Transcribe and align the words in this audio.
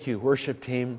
Thank 0.00 0.08
you, 0.08 0.18
worship 0.18 0.62
team. 0.62 0.98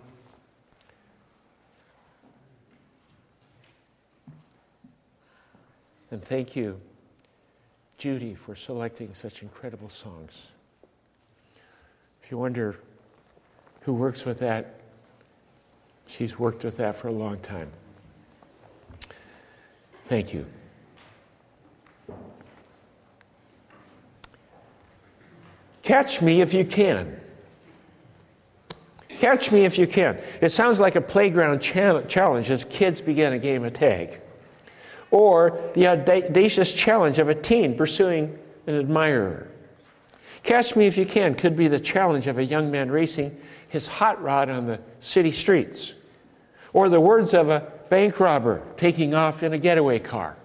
And 6.12 6.24
thank 6.24 6.56
you, 6.56 6.80
Judy, 7.98 8.36
for 8.36 8.56
selecting 8.56 9.16
such 9.16 9.42
incredible 9.42 9.90
songs. 9.90 10.50
If 12.22 12.30
you 12.30 12.38
wonder 12.38 12.76
who 13.80 13.94
works 13.94 14.24
with 14.24 14.38
that, 14.38 14.76
she's 16.06 16.38
worked 16.38 16.64
with 16.64 16.78
that 16.78 16.96
for 16.96 17.08
a 17.08 17.12
long 17.12 17.40
time. 17.40 17.72
Thank 20.04 20.32
you. 20.32 20.46
Catch 25.82 26.22
me 26.22 26.42
if 26.42 26.54
you 26.54 26.66
can. 26.66 27.20
Catch 29.22 29.52
me 29.52 29.66
if 29.66 29.78
you 29.78 29.86
can. 29.86 30.18
It 30.42 30.50
sounds 30.50 30.80
like 30.80 30.96
a 30.96 31.02
playground 31.02 31.60
challenge 31.60 32.50
as 32.50 32.64
kids 32.66 33.02
begin 33.02 33.34
a 33.34 33.38
game 33.38 33.64
of 33.64 33.74
tag. 33.74 34.20
Or 35.12 35.62
the 35.76 35.90
audacious 35.90 36.74
challenge 36.74 37.20
of 37.20 37.30
a 37.30 37.36
teen 37.36 37.78
pursuing 37.78 38.36
an 38.66 38.80
admirer. 38.80 39.48
Catch 40.42 40.76
me 40.76 40.88
if 40.88 40.98
you 40.98 41.06
can 41.06 41.36
could 41.36 41.56
be 41.56 41.68
the 41.68 41.80
challenge 41.80 42.26
of 42.26 42.40
a 42.40 42.44
young 42.44 42.72
man 42.72 42.90
racing 42.90 43.40
his 43.70 43.86
hot 43.86 44.20
rod 44.24 44.50
on 44.50 44.66
the 44.66 44.80
city 45.00 45.32
streets. 45.32 45.94
Or 46.74 46.90
the 46.90 47.00
words 47.00 47.36
of 47.36 47.48
a 47.48 47.72
bank 47.92 48.20
robber 48.20 48.64
taking 48.76 49.14
off 49.14 49.44
in 49.44 49.54
a 49.54 49.60
getaway 49.60 50.00
car. 50.00 50.36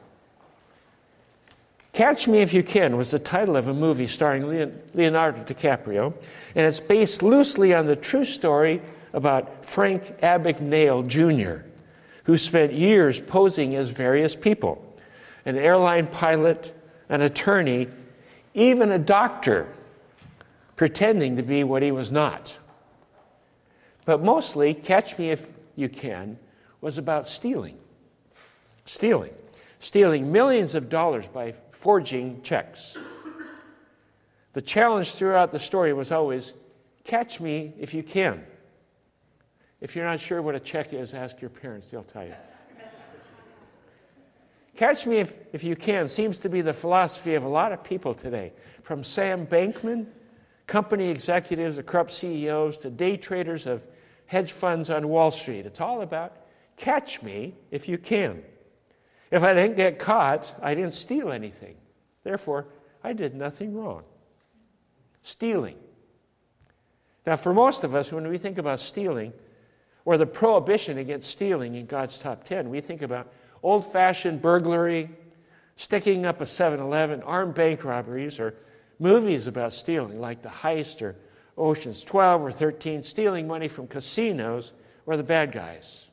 Catch 1.96 2.28
Me 2.28 2.40
If 2.40 2.52
You 2.52 2.62
Can 2.62 2.98
was 2.98 3.10
the 3.10 3.18
title 3.18 3.56
of 3.56 3.68
a 3.68 3.72
movie 3.72 4.06
starring 4.06 4.46
Leonardo 4.92 5.42
DiCaprio, 5.44 6.12
and 6.54 6.66
it's 6.66 6.78
based 6.78 7.22
loosely 7.22 7.72
on 7.72 7.86
the 7.86 7.96
true 7.96 8.26
story 8.26 8.82
about 9.14 9.64
Frank 9.64 10.02
Abagnale 10.20 11.06
Jr., 11.06 11.64
who 12.24 12.36
spent 12.36 12.74
years 12.74 13.18
posing 13.18 13.74
as 13.74 13.88
various 13.88 14.36
people 14.36 14.82
an 15.46 15.56
airline 15.56 16.06
pilot, 16.06 16.78
an 17.08 17.22
attorney, 17.22 17.88
even 18.52 18.92
a 18.92 18.98
doctor, 18.98 19.66
pretending 20.76 21.36
to 21.36 21.42
be 21.42 21.64
what 21.64 21.82
he 21.82 21.90
was 21.90 22.10
not. 22.10 22.58
But 24.04 24.22
mostly, 24.22 24.74
Catch 24.74 25.16
Me 25.16 25.30
If 25.30 25.46
You 25.76 25.88
Can 25.88 26.36
was 26.82 26.98
about 26.98 27.26
stealing. 27.26 27.78
Stealing. 28.84 29.32
Stealing 29.80 30.30
millions 30.30 30.74
of 30.74 30.90
dollars 30.90 31.26
by 31.26 31.54
forging 31.86 32.42
checks. 32.42 32.98
The 34.54 34.60
challenge 34.60 35.14
throughout 35.14 35.52
the 35.52 35.60
story 35.60 35.92
was 35.92 36.10
always 36.10 36.52
catch 37.04 37.38
me 37.40 37.74
if 37.78 37.94
you 37.94 38.02
can. 38.02 38.44
If 39.80 39.94
you're 39.94 40.04
not 40.04 40.18
sure 40.18 40.42
what 40.42 40.56
a 40.56 40.58
check 40.58 40.92
is, 40.92 41.14
ask 41.14 41.40
your 41.40 41.48
parents, 41.48 41.88
they'll 41.88 42.02
tell 42.02 42.24
you. 42.24 42.34
Catch 44.74 45.06
me 45.06 45.18
if, 45.18 45.38
if 45.52 45.62
you 45.62 45.76
can 45.76 46.08
seems 46.08 46.38
to 46.38 46.48
be 46.48 46.60
the 46.60 46.72
philosophy 46.72 47.36
of 47.36 47.44
a 47.44 47.48
lot 47.48 47.70
of 47.70 47.84
people 47.84 48.14
today, 48.14 48.52
from 48.82 49.04
Sam 49.04 49.46
Bankman, 49.46 50.06
company 50.66 51.08
executives, 51.08 51.80
corrupt 51.86 52.12
CEOs, 52.12 52.78
to 52.78 52.90
day 52.90 53.16
traders 53.16 53.64
of 53.64 53.86
hedge 54.26 54.50
funds 54.50 54.90
on 54.90 55.06
Wall 55.06 55.30
Street. 55.30 55.64
It's 55.66 55.80
all 55.80 56.02
about 56.02 56.34
catch 56.76 57.22
me 57.22 57.54
if 57.70 57.88
you 57.88 57.96
can. 57.96 58.42
If 59.36 59.42
I 59.42 59.52
didn't 59.52 59.76
get 59.76 59.98
caught, 59.98 60.54
I 60.62 60.74
didn't 60.74 60.94
steal 60.94 61.30
anything. 61.30 61.76
Therefore, 62.24 62.68
I 63.04 63.12
did 63.12 63.34
nothing 63.34 63.74
wrong. 63.74 64.04
Stealing. 65.22 65.76
Now, 67.26 67.36
for 67.36 67.52
most 67.52 67.84
of 67.84 67.94
us, 67.94 68.10
when 68.10 68.26
we 68.28 68.38
think 68.38 68.56
about 68.56 68.80
stealing, 68.80 69.34
or 70.06 70.16
the 70.16 70.24
prohibition 70.24 70.96
against 70.96 71.30
stealing 71.30 71.74
in 71.74 71.84
God's 71.84 72.16
top 72.16 72.44
10, 72.44 72.70
we 72.70 72.80
think 72.80 73.02
about 73.02 73.30
old 73.62 73.84
fashioned 73.92 74.40
burglary, 74.40 75.10
sticking 75.76 76.24
up 76.24 76.40
a 76.40 76.46
7 76.46 76.80
Eleven, 76.80 77.22
armed 77.22 77.54
bank 77.54 77.84
robberies, 77.84 78.40
or 78.40 78.54
movies 78.98 79.46
about 79.46 79.74
stealing, 79.74 80.18
like 80.18 80.40
The 80.40 80.48
Heist 80.48 81.02
or 81.02 81.14
Oceans 81.58 82.04
12 82.04 82.40
or 82.40 82.52
13, 82.52 83.02
stealing 83.02 83.46
money 83.46 83.68
from 83.68 83.86
casinos 83.86 84.72
or 85.04 85.18
the 85.18 85.22
bad 85.22 85.52
guys. 85.52 86.08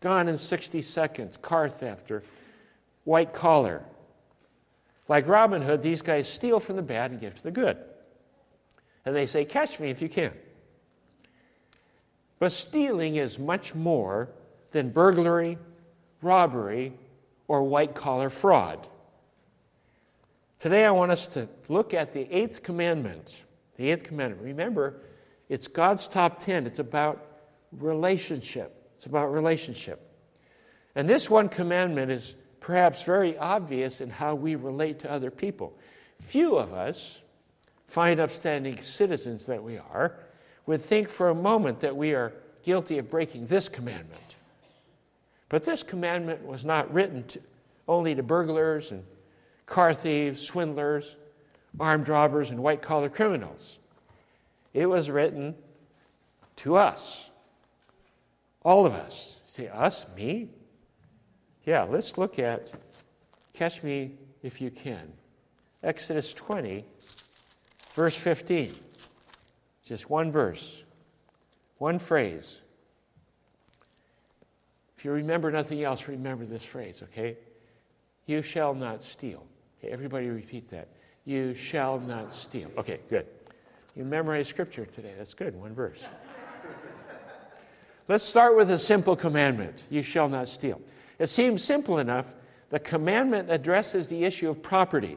Gone 0.00 0.28
in 0.28 0.38
60 0.38 0.80
seconds, 0.80 1.36
car 1.36 1.68
theft, 1.68 2.10
or 2.10 2.22
white 3.06 3.32
collar. 3.32 3.82
Like 5.08 5.26
Robin 5.26 5.62
Hood, 5.62 5.80
these 5.80 6.02
guys 6.02 6.28
steal 6.28 6.60
from 6.60 6.76
the 6.76 6.82
bad 6.82 7.12
and 7.12 7.20
give 7.20 7.34
to 7.36 7.42
the 7.42 7.52
good. 7.52 7.78
And 9.06 9.14
they 9.14 9.26
say, 9.26 9.46
Catch 9.46 9.80
me 9.80 9.88
if 9.88 10.02
you 10.02 10.08
can. 10.10 10.32
But 12.38 12.52
stealing 12.52 13.16
is 13.16 13.38
much 13.38 13.74
more 13.74 14.28
than 14.72 14.90
burglary, 14.90 15.56
robbery, 16.20 16.92
or 17.48 17.62
white 17.62 17.94
collar 17.94 18.28
fraud. 18.28 18.86
Today, 20.58 20.84
I 20.84 20.90
want 20.90 21.12
us 21.12 21.28
to 21.28 21.48
look 21.68 21.94
at 21.94 22.12
the 22.12 22.30
eighth 22.34 22.62
commandment. 22.62 23.44
The 23.76 23.90
eighth 23.90 24.02
commandment. 24.02 24.42
Remember, 24.42 25.00
it's 25.48 25.68
God's 25.68 26.08
top 26.08 26.40
10. 26.40 26.66
It's 26.66 26.80
about 26.80 27.24
relationship. 27.72 28.90
It's 28.96 29.06
about 29.06 29.32
relationship. 29.32 30.02
And 30.94 31.08
this 31.08 31.30
one 31.30 31.48
commandment 31.48 32.10
is 32.10 32.34
perhaps 32.60 33.02
very 33.02 33.36
obvious 33.36 34.00
in 34.00 34.10
how 34.10 34.34
we 34.34 34.54
relate 34.54 34.98
to 35.00 35.10
other 35.10 35.30
people. 35.30 35.76
Few 36.20 36.56
of 36.56 36.72
us, 36.72 37.20
fine, 37.86 38.18
upstanding 38.18 38.82
citizens 38.82 39.46
that 39.46 39.62
we 39.62 39.78
are, 39.78 40.14
would 40.66 40.80
think 40.80 41.08
for 41.08 41.28
a 41.28 41.34
moment 41.34 41.80
that 41.80 41.96
we 41.96 42.12
are 42.12 42.32
guilty 42.62 42.98
of 42.98 43.10
breaking 43.10 43.46
this 43.46 43.68
commandment. 43.68 44.36
But 45.48 45.64
this 45.64 45.82
commandment 45.82 46.44
was 46.44 46.64
not 46.64 46.92
written 46.92 47.22
to, 47.24 47.40
only 47.86 48.14
to 48.14 48.22
burglars 48.22 48.90
and 48.90 49.04
car 49.66 49.94
thieves, 49.94 50.42
swindlers, 50.42 51.14
armed 51.78 52.08
robbers, 52.08 52.50
and 52.50 52.62
white 52.62 52.82
collar 52.82 53.08
criminals. 53.08 53.78
It 54.74 54.86
was 54.86 55.08
written 55.08 55.54
to 56.56 56.76
us, 56.76 57.30
all 58.62 58.84
of 58.84 58.94
us. 58.94 59.40
Say, 59.46 59.68
us? 59.68 60.06
Me? 60.16 60.48
Yeah, 61.66 61.82
let's 61.82 62.16
look 62.16 62.38
at 62.38 62.72
Catch 63.52 63.82
Me 63.82 64.12
If 64.42 64.60
You 64.60 64.70
Can. 64.70 65.12
Exodus 65.82 66.32
20, 66.32 66.84
verse 67.92 68.16
15. 68.16 68.72
Just 69.84 70.08
one 70.08 70.30
verse, 70.30 70.84
one 71.78 71.98
phrase. 71.98 72.62
If 74.96 75.04
you 75.04 75.10
remember 75.10 75.50
nothing 75.50 75.82
else, 75.82 76.06
remember 76.06 76.44
this 76.44 76.64
phrase, 76.64 77.02
okay? 77.02 77.36
You 78.26 78.42
shall 78.42 78.72
not 78.72 79.02
steal. 79.02 79.44
Okay, 79.78 79.92
everybody 79.92 80.28
repeat 80.28 80.68
that. 80.68 80.88
You 81.24 81.54
shall 81.54 81.98
not 81.98 82.32
steal. 82.32 82.70
Okay, 82.78 83.00
good. 83.10 83.26
You 83.96 84.04
memorized 84.04 84.50
scripture 84.50 84.86
today. 84.86 85.12
That's 85.18 85.34
good. 85.34 85.56
One 85.56 85.74
verse. 85.74 86.06
Let's 88.08 88.24
start 88.24 88.56
with 88.56 88.70
a 88.70 88.78
simple 88.78 89.16
commandment 89.16 89.84
you 89.90 90.04
shall 90.04 90.28
not 90.28 90.48
steal. 90.48 90.80
It 91.18 91.28
seems 91.28 91.64
simple 91.64 91.98
enough. 91.98 92.32
The 92.70 92.78
commandment 92.78 93.50
addresses 93.50 94.08
the 94.08 94.24
issue 94.24 94.50
of 94.50 94.62
property. 94.62 95.16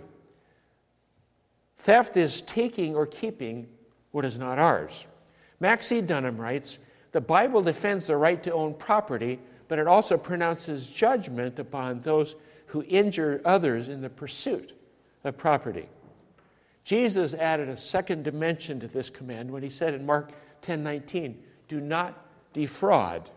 Theft 1.78 2.18
is 2.18 2.42
taking 2.42 2.96
or 2.96 3.06
keeping 3.06 3.68
what 4.12 4.26
is 4.26 4.38
not 4.38 4.60
ours. 4.60 5.08
Max 5.60 5.92
E. 5.92 6.02
Dunham 6.02 6.38
writes 6.38 6.78
The 7.12 7.22
Bible 7.22 7.62
defends 7.62 8.08
the 8.08 8.18
right 8.18 8.42
to 8.44 8.54
own 8.54 8.74
property, 8.74 9.40
but 9.68 9.80
it 9.80 9.88
also 9.88 10.18
pronounces 10.18 10.88
judgment 10.88 11.60
upon 11.60 12.02
those 12.02 12.36
who 12.68 12.84
injure 12.84 13.42
others 13.46 13.88
in 13.88 14.02
the 14.02 14.10
pursuit 14.10 14.74
of 15.24 15.38
property. 15.38 15.88
Jesus 16.84 17.34
added 17.34 17.70
a 17.70 17.78
second 17.78 18.24
dimension 18.24 18.80
to 18.80 18.88
this 18.88 19.10
command 19.10 19.52
when 19.52 19.64
he 19.64 19.70
said 19.70 19.94
in 19.94 20.06
Mark 20.06 20.32
10 20.62 20.84
19, 20.84 21.42
Do 21.68 21.80
not 21.80 22.26
defraud. 22.54 23.30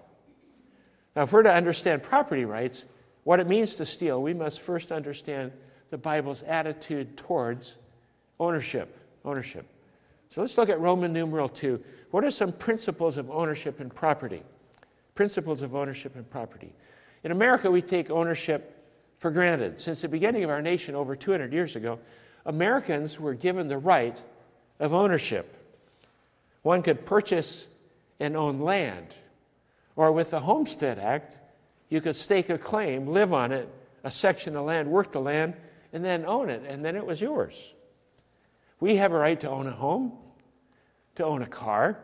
Now, 1.15 1.23
if 1.23 1.33
we're 1.33 1.43
to 1.43 1.53
understand 1.53 2.03
property 2.03 2.45
rights, 2.45 2.85
what 3.25 3.41
it 3.41 3.47
means 3.47 3.77
to 3.77 3.87
steal, 3.87 4.23
we 4.23 4.35
must 4.35 4.61
first 4.61 4.91
understand 4.91 5.53
the 5.91 5.99
Bible's 5.99 6.43
attitude 6.43 7.17
towards 7.17 7.77
ownership. 8.41 8.99
Ownership. 9.25 9.67
So 10.29 10.41
let's 10.41 10.57
look 10.57 10.71
at 10.71 10.81
Roman 10.81 11.13
numeral 11.13 11.49
2. 11.49 11.83
What 12.11 12.25
are 12.25 12.31
some 12.31 12.53
principles 12.53 13.19
of 13.19 13.31
ownership 13.31 13.79
and 13.81 13.95
property? 13.95 14.43
Principles 15.15 15.61
of 15.63 15.75
ownership 15.75 16.17
and 16.17 16.29
property. 16.29 16.73
In 17.23 17.31
America, 17.31 17.71
we 17.71 17.83
take 17.83 18.11
ownership 18.11 18.83
for 19.19 19.31
granted. 19.31 19.79
Since 19.79 20.01
the 20.01 20.09
beginning 20.09 20.43
of 20.43 20.51
our 20.51 20.63
nation 20.63 20.95
over 20.95 21.15
200 21.15 21.53
years 21.53 21.77
ago, 21.77 21.99
Americans 22.45 23.21
were 23.21 23.35
given 23.35 23.69
the 23.69 23.79
right 23.79 24.17
of 24.81 24.93
ownership. 24.93 25.55
One 26.63 26.83
could 26.83 27.07
purchase 27.07 27.67
and 28.19 28.37
own 28.37 28.61
land. 28.61 29.15
Or 29.97 30.13
with 30.13 30.31
the 30.31 30.41
Homestead 30.41 30.99
Act, 30.99 31.39
you 31.89 32.01
could 32.01 32.17
stake 32.17 32.49
a 32.49 32.59
claim, 32.59 33.07
live 33.07 33.33
on 33.33 33.53
it, 33.53 33.69
a 34.03 34.11
section 34.11 34.57
of 34.57 34.65
land, 34.65 34.91
work 34.91 35.13
the 35.13 35.21
land, 35.21 35.55
and 35.93 36.05
then 36.05 36.25
own 36.25 36.49
it, 36.49 36.63
and 36.67 36.85
then 36.85 36.97
it 36.97 37.07
was 37.07 37.21
yours. 37.21 37.75
We 38.81 38.97
have 38.97 39.13
a 39.13 39.19
right 39.19 39.39
to 39.41 39.51
own 39.51 39.67
a 39.67 39.73
home, 39.73 40.13
to 41.17 41.25
own 41.25 41.43
a 41.43 41.47
car, 41.47 41.99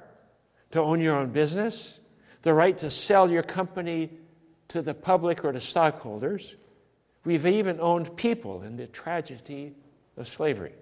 to 0.73 0.81
own 0.81 1.00
your 1.00 1.17
own 1.17 1.31
business, 1.31 2.00
the 2.43 2.55
right 2.55 2.76
to 2.79 2.90
sell 2.90 3.31
your 3.31 3.43
company 3.43 4.11
to 4.69 4.82
the 4.82 4.94
public 4.94 5.44
or 5.44 5.52
to 5.52 5.61
stockholders. 5.61 6.56
We've 7.25 7.46
even 7.46 7.81
owned 7.81 8.17
people 8.17 8.62
in 8.62 8.76
the 8.76 8.87
tragedy 8.87 9.75
of 10.17 10.29
slavery. 10.29 10.75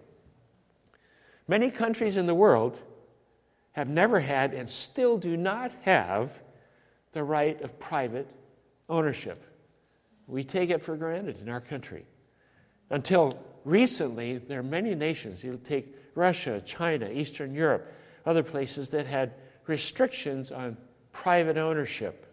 Many 1.49 1.70
countries 1.70 2.17
in 2.17 2.26
the 2.26 2.35
world 2.35 2.81
have 3.73 3.88
never 3.88 4.20
had 4.20 4.52
and 4.52 4.69
still 4.69 5.17
do 5.17 5.37
not 5.37 5.70
have 5.82 6.41
the 7.17 7.25
right 7.25 7.59
of 7.63 7.79
private 7.79 8.29
ownership. 8.91 9.43
We 10.27 10.45
take 10.45 10.69
it 10.69 10.83
for 10.83 10.97
granted 10.97 11.41
in 11.41 11.49
our 11.49 11.63
country. 11.63 12.05
Until 12.91 13.43
recently, 13.65 14.37
there 14.37 14.61
are 14.61 14.63
many 14.63 14.95
nations, 14.95 15.43
you 15.43 15.59
take 15.65 15.97
Russia, 16.15 16.61
China, 16.61 17.09
Eastern 17.09 17.55
Europe, 17.55 17.91
other 18.27 18.43
places 18.43 18.91
that 18.91 19.07
had 19.07 19.33
restrictions 19.67 20.53
on 20.53 20.77
private 21.11 21.57
ownership. 21.57 22.31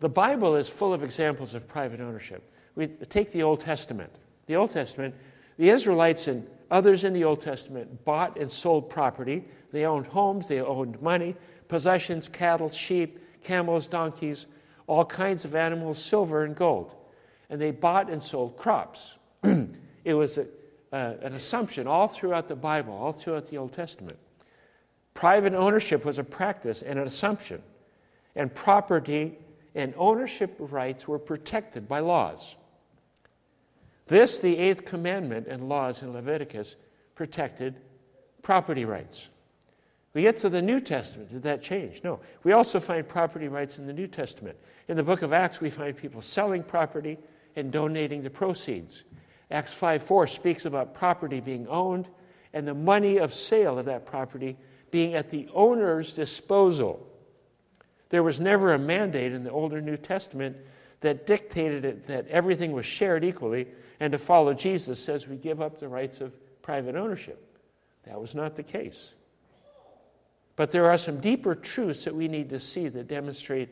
The 0.00 0.10
Bible 0.10 0.54
is 0.54 0.68
full 0.68 0.92
of 0.92 1.02
examples 1.02 1.54
of 1.54 1.66
private 1.66 2.00
ownership. 2.00 2.52
We 2.74 2.86
take 2.86 3.32
the 3.32 3.44
Old 3.44 3.60
Testament. 3.60 4.12
The 4.44 4.56
Old 4.56 4.72
Testament, 4.72 5.14
the 5.56 5.70
Israelites 5.70 6.28
and 6.28 6.46
others 6.70 7.02
in 7.02 7.14
the 7.14 7.24
Old 7.24 7.40
Testament 7.40 8.04
bought 8.04 8.38
and 8.38 8.50
sold 8.50 8.90
property. 8.90 9.46
They 9.72 9.86
owned 9.86 10.08
homes, 10.08 10.48
they 10.48 10.60
owned 10.60 11.00
money, 11.00 11.34
possessions, 11.66 12.28
cattle, 12.28 12.68
sheep, 12.68 13.20
camels, 13.48 13.86
donkeys, 13.86 14.46
all 14.86 15.06
kinds 15.06 15.46
of 15.46 15.56
animals, 15.56 16.02
silver 16.02 16.44
and 16.44 16.54
gold. 16.54 16.94
And 17.48 17.58
they 17.58 17.70
bought 17.70 18.10
and 18.10 18.22
sold 18.22 18.58
crops. 18.58 19.16
it 20.04 20.14
was 20.14 20.36
a, 20.36 20.46
uh, 20.92 21.14
an 21.22 21.32
assumption 21.32 21.86
all 21.86 22.08
throughout 22.08 22.48
the 22.48 22.56
Bible, 22.56 22.92
all 22.92 23.12
throughout 23.12 23.48
the 23.48 23.56
Old 23.56 23.72
Testament. 23.72 24.18
Private 25.14 25.54
ownership 25.54 26.04
was 26.04 26.18
a 26.18 26.24
practice 26.24 26.82
and 26.82 26.98
an 26.98 27.06
assumption, 27.06 27.62
and 28.36 28.54
property 28.54 29.38
and 29.74 29.94
ownership 29.96 30.54
rights 30.58 31.08
were 31.08 31.18
protected 31.18 31.88
by 31.88 32.00
laws. 32.00 32.54
This, 34.06 34.38
the 34.38 34.58
eighth 34.58 34.84
commandment 34.84 35.46
and 35.48 35.68
laws 35.68 36.02
in 36.02 36.12
Leviticus, 36.12 36.76
protected 37.14 37.76
property 38.42 38.84
rights. 38.84 39.28
We 40.14 40.22
get 40.22 40.38
to 40.38 40.48
the 40.48 40.62
New 40.62 40.80
Testament. 40.80 41.30
Did 41.30 41.42
that 41.42 41.62
change? 41.62 42.02
No. 42.02 42.20
We 42.42 42.52
also 42.52 42.80
find 42.80 43.06
property 43.06 43.48
rights 43.48 43.78
in 43.78 43.86
the 43.86 43.92
New 43.92 44.06
Testament. 44.06 44.56
In 44.88 44.96
the 44.96 45.02
book 45.02 45.22
of 45.22 45.32
Acts, 45.32 45.60
we 45.60 45.70
find 45.70 45.96
people 45.96 46.22
selling 46.22 46.62
property 46.62 47.18
and 47.54 47.70
donating 47.70 48.22
the 48.22 48.30
proceeds. 48.30 49.04
Acts 49.50 49.72
5 49.72 50.02
4 50.02 50.26
speaks 50.26 50.64
about 50.64 50.94
property 50.94 51.40
being 51.40 51.66
owned 51.68 52.08
and 52.52 52.66
the 52.66 52.74
money 52.74 53.18
of 53.18 53.34
sale 53.34 53.78
of 53.78 53.86
that 53.86 54.06
property 54.06 54.56
being 54.90 55.14
at 55.14 55.30
the 55.30 55.48
owner's 55.52 56.14
disposal. 56.14 57.06
There 58.08 58.22
was 58.22 58.40
never 58.40 58.72
a 58.72 58.78
mandate 58.78 59.32
in 59.32 59.44
the 59.44 59.50
Older 59.50 59.80
New 59.82 59.98
Testament 59.98 60.56
that 61.00 61.26
dictated 61.26 61.84
it, 61.84 62.06
that 62.06 62.26
everything 62.28 62.72
was 62.72 62.86
shared 62.86 63.22
equally, 63.22 63.68
and 64.00 64.12
to 64.12 64.18
follow 64.18 64.54
Jesus 64.54 65.02
says 65.02 65.28
we 65.28 65.36
give 65.36 65.60
up 65.60 65.78
the 65.78 65.88
rights 65.88 66.20
of 66.20 66.32
private 66.62 66.96
ownership. 66.96 67.44
That 68.04 68.20
was 68.20 68.34
not 68.34 68.56
the 68.56 68.62
case. 68.62 69.14
But 70.58 70.72
there 70.72 70.90
are 70.90 70.98
some 70.98 71.20
deeper 71.20 71.54
truths 71.54 72.04
that 72.04 72.16
we 72.16 72.26
need 72.26 72.50
to 72.50 72.58
see 72.58 72.88
that 72.88 73.06
demonstrate 73.06 73.68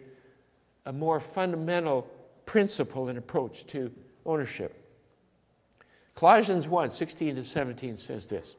a 0.84 0.92
more 0.92 1.18
fundamental 1.18 2.06
principle 2.44 3.08
and 3.08 3.18
approach 3.18 3.66
to 3.66 3.90
ownership. 4.24 4.88
Colossians 6.14 6.68
1 6.68 6.90
16 6.92 7.34
to 7.34 7.42
17 7.44 7.96
says 7.96 8.28
this 8.28 8.54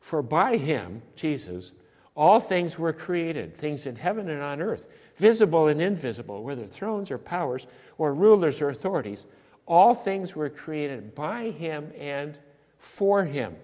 For 0.00 0.22
by 0.22 0.56
him, 0.56 1.02
Jesus, 1.16 1.72
all 2.14 2.40
things 2.40 2.78
were 2.78 2.94
created, 2.94 3.54
things 3.54 3.84
in 3.84 3.96
heaven 3.96 4.30
and 4.30 4.40
on 4.40 4.62
earth, 4.62 4.86
visible 5.18 5.68
and 5.68 5.82
invisible, 5.82 6.42
whether 6.42 6.66
thrones 6.66 7.10
or 7.10 7.18
powers 7.18 7.66
or 7.98 8.14
rulers 8.14 8.62
or 8.62 8.70
authorities. 8.70 9.26
All 9.66 9.92
things 9.92 10.34
were 10.34 10.48
created 10.48 11.14
by 11.14 11.50
him 11.50 11.92
and 11.98 12.38
for 12.78 13.26
him. 13.26 13.56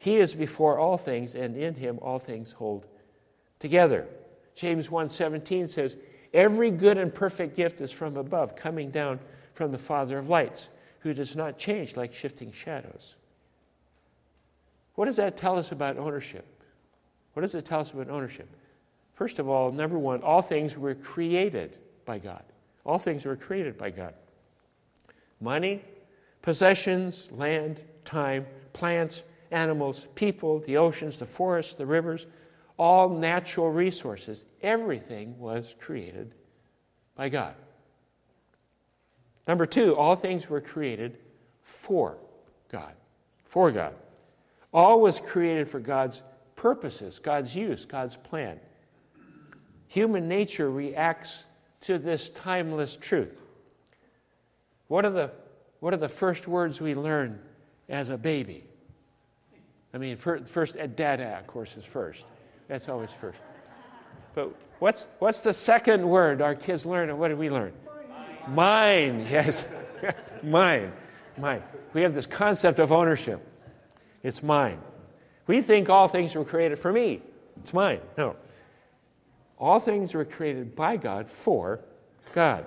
He 0.00 0.16
is 0.16 0.34
before 0.34 0.80
all 0.80 0.98
things, 0.98 1.36
and 1.36 1.56
in 1.56 1.76
him 1.76 2.00
all 2.02 2.18
things 2.18 2.50
hold 2.50 2.84
together. 3.62 4.08
James 4.56 4.90
1:17 4.90 5.68
says, 5.68 5.96
"Every 6.34 6.70
good 6.70 6.98
and 6.98 7.14
perfect 7.14 7.54
gift 7.54 7.80
is 7.80 7.92
from 7.92 8.16
above, 8.16 8.56
coming 8.56 8.90
down 8.90 9.20
from 9.54 9.70
the 9.70 9.78
Father 9.78 10.18
of 10.18 10.28
lights, 10.28 10.68
who 11.00 11.14
does 11.14 11.36
not 11.36 11.58
change 11.58 11.96
like 11.96 12.12
shifting 12.12 12.50
shadows." 12.50 13.14
What 14.96 15.04
does 15.04 15.16
that 15.16 15.36
tell 15.36 15.56
us 15.56 15.70
about 15.70 15.96
ownership? 15.96 16.44
What 17.34 17.42
does 17.42 17.54
it 17.54 17.64
tell 17.64 17.80
us 17.80 17.92
about 17.92 18.10
ownership? 18.10 18.48
First 19.14 19.38
of 19.38 19.48
all, 19.48 19.70
number 19.70 19.96
one, 19.96 20.22
all 20.22 20.42
things 20.42 20.76
were 20.76 20.96
created 20.96 21.78
by 22.04 22.18
God. 22.18 22.42
All 22.84 22.98
things 22.98 23.24
were 23.24 23.36
created 23.36 23.78
by 23.78 23.90
God 23.90 24.14
money, 25.40 25.84
possessions, 26.42 27.30
land, 27.30 27.80
time, 28.04 28.46
plants, 28.72 29.22
animals, 29.52 30.06
people, 30.16 30.58
the 30.58 30.76
oceans, 30.76 31.18
the 31.18 31.26
forests, 31.26 31.74
the 31.74 31.86
rivers, 31.86 32.26
all 32.82 33.08
natural 33.08 33.70
resources. 33.70 34.44
Everything 34.60 35.38
was 35.38 35.76
created 35.78 36.34
by 37.14 37.28
God. 37.28 37.54
Number 39.46 39.66
two, 39.66 39.94
all 39.94 40.16
things 40.16 40.50
were 40.50 40.60
created 40.60 41.16
for 41.62 42.18
God. 42.72 42.94
For 43.44 43.70
God. 43.70 43.94
All 44.74 45.00
was 45.00 45.20
created 45.20 45.68
for 45.68 45.78
God's 45.78 46.22
purposes, 46.56 47.20
God's 47.20 47.54
use, 47.54 47.84
God's 47.84 48.16
plan. 48.16 48.58
Human 49.86 50.26
nature 50.26 50.68
reacts 50.68 51.44
to 51.82 51.98
this 51.98 52.30
timeless 52.30 52.96
truth. 52.96 53.40
What 54.88 55.04
are 55.04 55.10
the, 55.10 55.30
what 55.78 55.94
are 55.94 55.98
the 55.98 56.08
first 56.08 56.48
words 56.48 56.80
we 56.80 56.96
learn 56.96 57.38
as 57.88 58.08
a 58.08 58.18
baby? 58.18 58.64
I 59.94 59.98
mean, 59.98 60.16
first, 60.16 60.74
at 60.74 60.96
dada, 60.96 61.38
of 61.38 61.46
course, 61.46 61.76
is 61.76 61.84
first. 61.84 62.24
That's 62.68 62.88
always 62.88 63.10
first. 63.10 63.38
But 64.34 64.54
what's, 64.78 65.06
what's 65.18 65.40
the 65.40 65.52
second 65.52 66.08
word 66.08 66.40
our 66.40 66.54
kids 66.54 66.86
learn, 66.86 67.10
and 67.10 67.18
what 67.18 67.28
did 67.28 67.38
we 67.38 67.50
learn? 67.50 67.72
Mine. 68.46 68.54
Mine, 68.54 69.26
yes. 69.30 69.64
mine. 70.42 70.92
Mine. 71.38 71.62
We 71.92 72.02
have 72.02 72.14
this 72.14 72.26
concept 72.26 72.78
of 72.78 72.92
ownership. 72.92 73.46
It's 74.22 74.42
mine. 74.42 74.80
We 75.46 75.62
think 75.62 75.88
all 75.88 76.08
things 76.08 76.34
were 76.34 76.44
created 76.44 76.78
for 76.78 76.92
me. 76.92 77.22
It's 77.60 77.74
mine. 77.74 78.00
No. 78.16 78.36
All 79.58 79.80
things 79.80 80.14
were 80.14 80.24
created 80.24 80.74
by 80.74 80.96
God 80.96 81.28
for 81.28 81.80
God. 82.32 82.66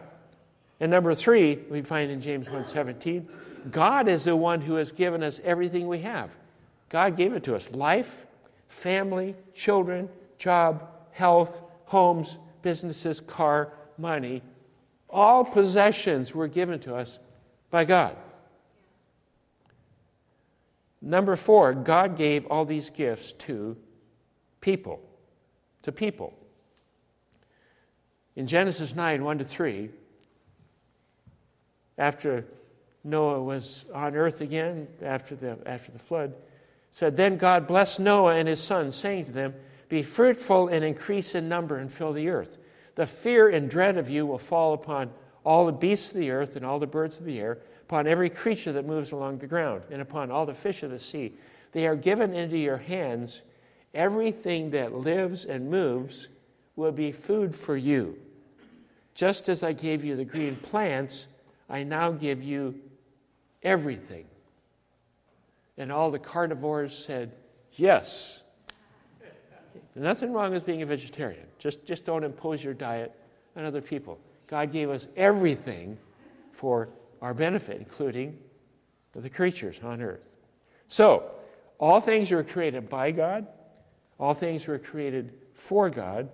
And 0.79 0.91
number 0.91 1.13
three, 1.13 1.55
we 1.69 1.81
find 1.81 2.11
in 2.11 2.21
James 2.21 2.47
1:17, 2.47 3.27
God 3.71 4.07
is 4.07 4.25
the 4.25 4.35
one 4.35 4.61
who 4.61 4.75
has 4.75 4.91
given 4.91 5.23
us 5.23 5.41
everything 5.43 5.87
we 5.87 5.99
have. 5.99 6.35
God 6.89 7.17
gave 7.17 7.33
it 7.33 7.43
to 7.43 7.55
us 7.55 7.71
life, 7.71 8.25
family, 8.67 9.35
children, 9.53 10.09
job, 10.37 10.87
health, 11.11 11.61
homes, 11.85 12.37
businesses, 12.61 13.19
car, 13.19 13.73
money. 13.97 14.41
All 15.09 15.45
possessions 15.45 16.33
were 16.33 16.47
given 16.47 16.79
to 16.81 16.95
us 16.95 17.19
by 17.69 17.85
God. 17.85 18.15
Number 21.01 21.35
four, 21.35 21.73
God 21.73 22.17
gave 22.17 22.45
all 22.47 22.65
these 22.65 22.89
gifts 22.89 23.31
to 23.33 23.77
people. 24.59 25.01
To 25.83 25.91
people. 25.91 26.33
In 28.35 28.47
Genesis 28.47 28.95
9, 28.95 29.23
1 29.23 29.37
to 29.37 29.45
3, 29.45 29.89
after 31.97 32.45
Noah 33.03 33.41
was 33.41 33.85
on 33.93 34.15
earth 34.15 34.41
again, 34.41 34.87
after 35.01 35.35
the, 35.35 35.57
after 35.65 35.91
the 35.91 35.99
flood, 35.99 36.33
said, 36.95 37.17
Then 37.17 37.35
God 37.35 37.67
blessed 37.67 37.99
Noah 37.99 38.35
and 38.35 38.47
his 38.47 38.63
sons, 38.63 38.95
saying 38.95 39.25
to 39.25 39.33
them, 39.33 39.53
Be 39.89 40.01
fruitful 40.01 40.69
and 40.69 40.81
increase 40.81 41.35
in 41.35 41.49
number 41.49 41.75
and 41.75 41.91
fill 41.91 42.13
the 42.13 42.29
earth. 42.29 42.57
The 42.95 43.05
fear 43.05 43.49
and 43.49 43.69
dread 43.69 43.97
of 43.97 44.09
you 44.09 44.25
will 44.25 44.37
fall 44.37 44.73
upon 44.73 45.11
all 45.43 45.65
the 45.65 45.73
beasts 45.73 46.11
of 46.11 46.15
the 46.15 46.31
earth 46.31 46.55
and 46.55 46.65
all 46.65 46.79
the 46.79 46.87
birds 46.87 47.17
of 47.17 47.25
the 47.25 47.37
air 47.37 47.57
upon 47.81 48.07
every 48.07 48.29
creature 48.29 48.71
that 48.71 48.85
moves 48.85 49.11
along 49.11 49.39
the 49.39 49.45
ground, 49.45 49.81
and 49.91 50.01
upon 50.01 50.31
all 50.31 50.45
the 50.45 50.53
fish 50.53 50.83
of 50.83 50.89
the 50.89 50.97
sea. 50.97 51.33
They 51.73 51.85
are 51.85 51.97
given 51.97 52.33
into 52.33 52.57
your 52.57 52.77
hands. 52.77 53.41
Everything 53.93 54.69
that 54.69 54.93
lives 54.93 55.43
and 55.43 55.69
moves 55.69 56.29
will 56.77 56.93
be 56.93 57.11
food 57.11 57.57
for 57.57 57.75
you. 57.75 58.17
Just 59.15 59.49
as 59.49 59.65
I 59.65 59.73
gave 59.73 60.05
you 60.05 60.15
the 60.15 60.23
green 60.23 60.55
plants, 60.55 61.27
I 61.69 61.83
now 61.83 62.11
give 62.11 62.41
you 62.41 62.79
everything. 63.61 64.27
And 65.77 65.91
all 65.91 66.11
the 66.11 66.19
carnivores 66.19 66.97
said, 66.97 67.31
Yes. 67.73 68.41
Nothing 69.95 70.33
wrong 70.33 70.51
with 70.51 70.65
being 70.65 70.81
a 70.81 70.85
vegetarian. 70.85 71.45
Just, 71.57 71.85
just 71.85 72.05
don't 72.05 72.23
impose 72.23 72.63
your 72.63 72.73
diet 72.73 73.13
on 73.55 73.63
other 73.63 73.81
people. 73.81 74.19
God 74.47 74.71
gave 74.71 74.89
us 74.89 75.07
everything 75.15 75.97
for 76.51 76.89
our 77.21 77.33
benefit, 77.33 77.77
including 77.79 78.37
the 79.13 79.29
creatures 79.29 79.79
on 79.81 80.01
earth. 80.01 80.29
So, 80.89 81.31
all 81.77 81.99
things 81.99 82.31
were 82.31 82.43
created 82.43 82.89
by 82.89 83.11
God, 83.11 83.47
all 84.19 84.33
things 84.33 84.67
were 84.67 84.79
created 84.79 85.33
for 85.53 85.89
God. 85.89 86.29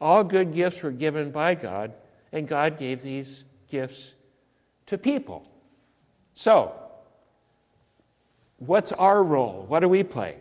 All 0.00 0.24
good 0.24 0.52
gifts 0.52 0.82
were 0.82 0.90
given 0.90 1.30
by 1.30 1.54
God, 1.54 1.94
and 2.32 2.46
God 2.46 2.78
gave 2.78 3.00
these 3.00 3.44
gifts 3.70 4.14
to 4.86 4.98
people. 4.98 5.50
So, 6.34 6.74
what's 8.58 8.92
our 8.92 9.22
role? 9.22 9.64
What 9.68 9.80
do 9.80 9.88
we 9.88 10.02
play? 10.02 10.36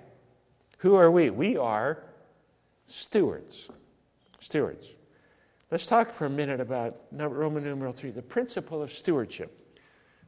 Who 0.80 0.96
are 0.96 1.10
we? 1.10 1.30
We 1.30 1.58
are 1.58 2.04
stewards. 2.88 3.70
Stewards. 4.40 4.94
Let's 5.72 5.88
talk 5.88 6.12
for 6.12 6.26
a 6.26 6.30
minute 6.30 6.60
about 6.60 6.98
Roman 7.12 7.64
numeral 7.64 7.92
3, 7.92 8.12
the 8.12 8.22
principle 8.22 8.82
of 8.82 8.94
stewardship. 8.94 9.80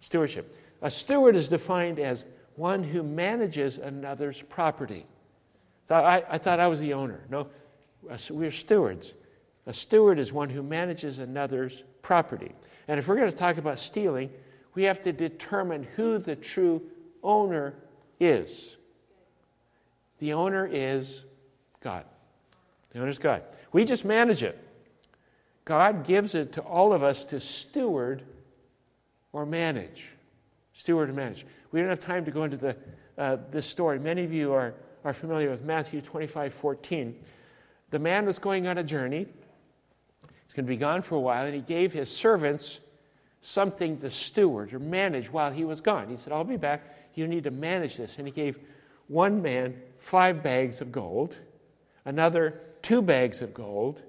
Stewardship. 0.01 0.55
A 0.81 0.89
steward 0.89 1.35
is 1.35 1.47
defined 1.47 1.99
as 1.99 2.25
one 2.55 2.83
who 2.83 3.03
manages 3.03 3.77
another's 3.77 4.41
property. 4.41 5.05
I, 5.89 6.23
I 6.29 6.37
thought 6.37 6.59
I 6.59 6.67
was 6.67 6.79
the 6.79 6.93
owner. 6.93 7.21
No, 7.29 7.47
we're 8.29 8.51
stewards. 8.51 9.13
A 9.65 9.73
steward 9.73 10.19
is 10.19 10.33
one 10.33 10.49
who 10.49 10.63
manages 10.63 11.19
another's 11.19 11.83
property. 12.01 12.53
And 12.87 12.99
if 12.99 13.07
we're 13.07 13.15
going 13.15 13.31
to 13.31 13.37
talk 13.37 13.57
about 13.57 13.79
stealing, 13.79 14.29
we 14.73 14.83
have 14.83 15.01
to 15.01 15.11
determine 15.11 15.83
who 15.95 16.17
the 16.17 16.35
true 16.35 16.81
owner 17.23 17.73
is. 18.19 18.77
The 20.19 20.33
owner 20.33 20.67
is 20.67 21.23
God. 21.81 22.05
The 22.91 22.99
owner 22.99 23.09
is 23.09 23.19
God. 23.19 23.43
We 23.71 23.85
just 23.85 24.05
manage 24.05 24.43
it. 24.43 24.57
God 25.65 26.05
gives 26.05 26.33
it 26.33 26.53
to 26.53 26.61
all 26.61 26.93
of 26.93 27.03
us 27.03 27.25
to 27.25 27.39
steward 27.39 28.23
or 29.33 29.45
manage. 29.45 30.07
Steward 30.73 31.09
and 31.09 31.17
manage. 31.17 31.45
We 31.71 31.79
don't 31.79 31.89
have 31.89 31.99
time 31.99 32.25
to 32.25 32.31
go 32.31 32.43
into 32.43 32.57
the, 32.57 32.75
uh, 33.17 33.37
this 33.51 33.65
story. 33.65 33.99
Many 33.99 34.23
of 34.23 34.31
you 34.31 34.53
are, 34.53 34.73
are 35.03 35.13
familiar 35.13 35.49
with 35.49 35.63
Matthew 35.63 36.01
25 36.01 36.53
14. 36.53 37.15
The 37.89 37.99
man 37.99 38.25
was 38.25 38.39
going 38.39 38.67
on 38.67 38.77
a 38.77 38.83
journey. 38.83 39.27
He's 40.45 40.53
going 40.53 40.65
to 40.65 40.69
be 40.69 40.77
gone 40.77 41.01
for 41.01 41.15
a 41.15 41.19
while, 41.19 41.45
and 41.45 41.53
he 41.53 41.61
gave 41.61 41.93
his 41.93 42.09
servants 42.09 42.79
something 43.41 43.97
to 43.99 44.09
steward 44.09 44.73
or 44.73 44.79
manage 44.79 45.31
while 45.31 45.51
he 45.51 45.65
was 45.65 45.81
gone. 45.81 46.09
He 46.09 46.17
said, 46.17 46.33
I'll 46.33 46.43
be 46.43 46.57
back. 46.57 46.96
You 47.17 47.27
need 47.27 47.45
to 47.45 47.51
manage 47.51 47.97
this. 47.97 48.17
And 48.17 48.27
he 48.27 48.31
gave 48.31 48.59
one 49.07 49.41
man 49.41 49.81
five 49.97 50.43
bags 50.43 50.81
of 50.81 50.91
gold, 50.91 51.37
another 52.05 52.61
two 52.81 53.01
bags 53.01 53.41
of 53.41 53.53
gold, 53.53 54.01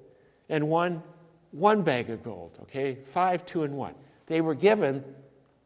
and 0.48 0.68
one 0.68 1.02
one 1.50 1.82
bag 1.82 2.10
of 2.10 2.22
gold. 2.22 2.58
Okay? 2.62 2.98
Five, 3.06 3.46
two, 3.46 3.62
and 3.62 3.74
one. 3.74 3.94
They 4.26 4.42
were 4.42 4.54
given 4.54 5.02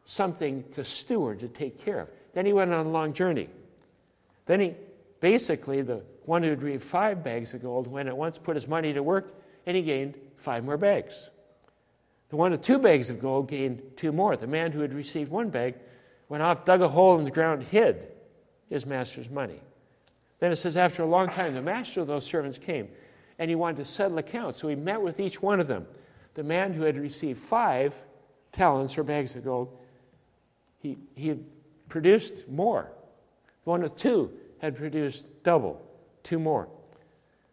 something 0.05 0.63
to 0.71 0.83
steward, 0.85 1.41
to 1.41 1.49
take 1.49 1.83
care 1.83 1.99
of. 1.99 2.09
Then 2.33 2.45
he 2.45 2.53
went 2.53 2.71
on 2.71 2.85
a 2.85 2.89
long 2.89 3.13
journey. 3.13 3.49
Then 4.45 4.61
he, 4.61 4.73
basically, 5.19 5.81
the 5.81 6.01
one 6.25 6.43
who 6.43 6.49
had 6.49 6.63
received 6.63 6.83
five 6.83 7.23
bags 7.23 7.53
of 7.53 7.61
gold 7.61 7.87
went 7.87 8.07
at 8.07 8.15
once, 8.15 8.37
put 8.37 8.55
his 8.55 8.67
money 8.67 8.93
to 8.93 9.03
work, 9.03 9.35
and 9.65 9.75
he 9.75 9.83
gained 9.83 10.17
five 10.37 10.63
more 10.63 10.77
bags. 10.77 11.29
The 12.29 12.37
one 12.37 12.51
with 12.51 12.61
two 12.61 12.79
bags 12.79 13.09
of 13.09 13.21
gold 13.21 13.49
gained 13.49 13.81
two 13.97 14.11
more. 14.11 14.35
The 14.37 14.47
man 14.47 14.71
who 14.71 14.79
had 14.79 14.93
received 14.93 15.31
one 15.31 15.49
bag 15.49 15.75
went 16.33 16.41
off, 16.41 16.65
dug 16.65 16.81
a 16.81 16.87
hole 16.87 17.19
in 17.19 17.25
the 17.25 17.29
ground, 17.29 17.61
hid 17.61 18.07
his 18.67 18.87
master's 18.87 19.29
money. 19.29 19.61
Then 20.39 20.51
it 20.51 20.55
says, 20.55 20.75
after 20.75 21.03
a 21.03 21.05
long 21.05 21.29
time, 21.29 21.53
the 21.53 21.61
master 21.61 22.01
of 22.01 22.07
those 22.07 22.25
servants 22.25 22.57
came, 22.57 22.87
and 23.37 23.49
he 23.49 23.55
wanted 23.55 23.77
to 23.77 23.85
settle 23.85 24.17
accounts. 24.17 24.59
So 24.59 24.67
he 24.67 24.73
met 24.73 24.99
with 24.99 25.19
each 25.19 25.43
one 25.43 25.59
of 25.59 25.67
them. 25.67 25.85
The 26.33 26.41
man 26.41 26.73
who 26.73 26.81
had 26.81 26.97
received 26.97 27.39
five 27.39 27.95
talents 28.51 28.97
or 28.97 29.03
bags 29.03 29.35
of 29.35 29.43
gold 29.43 29.77
he, 30.79 30.97
he 31.13 31.27
had 31.27 31.45
produced 31.87 32.47
more. 32.47 32.91
The 33.63 33.69
one 33.69 33.83
with 33.83 33.95
two 33.95 34.31
had 34.57 34.75
produced 34.75 35.43
double, 35.43 35.87
two 36.23 36.39
more. 36.39 36.67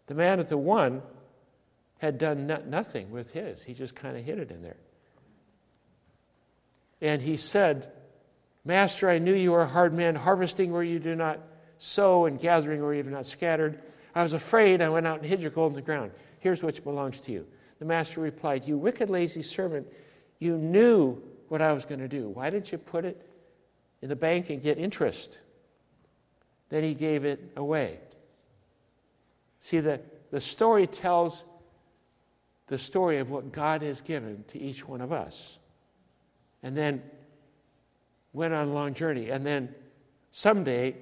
The 0.06 0.14
man 0.14 0.38
with 0.38 0.48
the 0.48 0.56
one 0.56 1.02
had 1.98 2.16
done 2.16 2.46
no- 2.46 2.62
nothing 2.66 3.10
with 3.10 3.32
his. 3.32 3.62
He 3.62 3.74
just 3.74 3.94
kind 3.94 4.16
of 4.16 4.24
hid 4.24 4.38
it 4.38 4.50
in 4.50 4.62
there. 4.62 4.78
And 7.02 7.20
he 7.20 7.36
said, 7.36 7.92
Master, 8.70 9.10
I 9.10 9.18
knew 9.18 9.34
you 9.34 9.50
were 9.50 9.62
a 9.62 9.66
hard 9.66 9.92
man, 9.92 10.14
harvesting 10.14 10.70
where 10.70 10.84
you 10.84 11.00
do 11.00 11.16
not 11.16 11.40
sow 11.78 12.26
and 12.26 12.38
gathering 12.38 12.80
where 12.80 12.92
you 12.94 13.02
have 13.02 13.10
not 13.10 13.26
scattered. 13.26 13.80
I 14.14 14.22
was 14.22 14.32
afraid. 14.32 14.80
I 14.80 14.88
went 14.88 15.08
out 15.08 15.18
and 15.18 15.26
hid 15.26 15.42
your 15.42 15.50
gold 15.50 15.72
in 15.72 15.74
the 15.74 15.82
ground. 15.82 16.12
Here's 16.38 16.62
what 16.62 16.82
belongs 16.84 17.20
to 17.22 17.32
you. 17.32 17.48
The 17.80 17.84
master 17.84 18.20
replied, 18.20 18.68
You 18.68 18.78
wicked, 18.78 19.10
lazy 19.10 19.42
servant, 19.42 19.88
you 20.38 20.56
knew 20.56 21.20
what 21.48 21.60
I 21.60 21.72
was 21.72 21.84
going 21.84 21.98
to 21.98 22.06
do. 22.06 22.28
Why 22.28 22.48
didn't 22.48 22.70
you 22.70 22.78
put 22.78 23.04
it 23.04 23.28
in 24.02 24.08
the 24.08 24.14
bank 24.14 24.50
and 24.50 24.62
get 24.62 24.78
interest? 24.78 25.40
Then 26.68 26.84
he 26.84 26.94
gave 26.94 27.24
it 27.24 27.50
away. 27.56 27.98
See, 29.58 29.80
the, 29.80 30.00
the 30.30 30.40
story 30.40 30.86
tells 30.86 31.42
the 32.68 32.78
story 32.78 33.18
of 33.18 33.32
what 33.32 33.50
God 33.50 33.82
has 33.82 34.00
given 34.00 34.44
to 34.52 34.60
each 34.60 34.86
one 34.86 35.00
of 35.00 35.10
us. 35.10 35.58
And 36.62 36.76
then 36.76 37.02
went 38.32 38.54
on 38.54 38.68
a 38.68 38.72
long 38.72 38.94
journey. 38.94 39.30
And 39.30 39.44
then 39.44 39.74
someday 40.32 40.96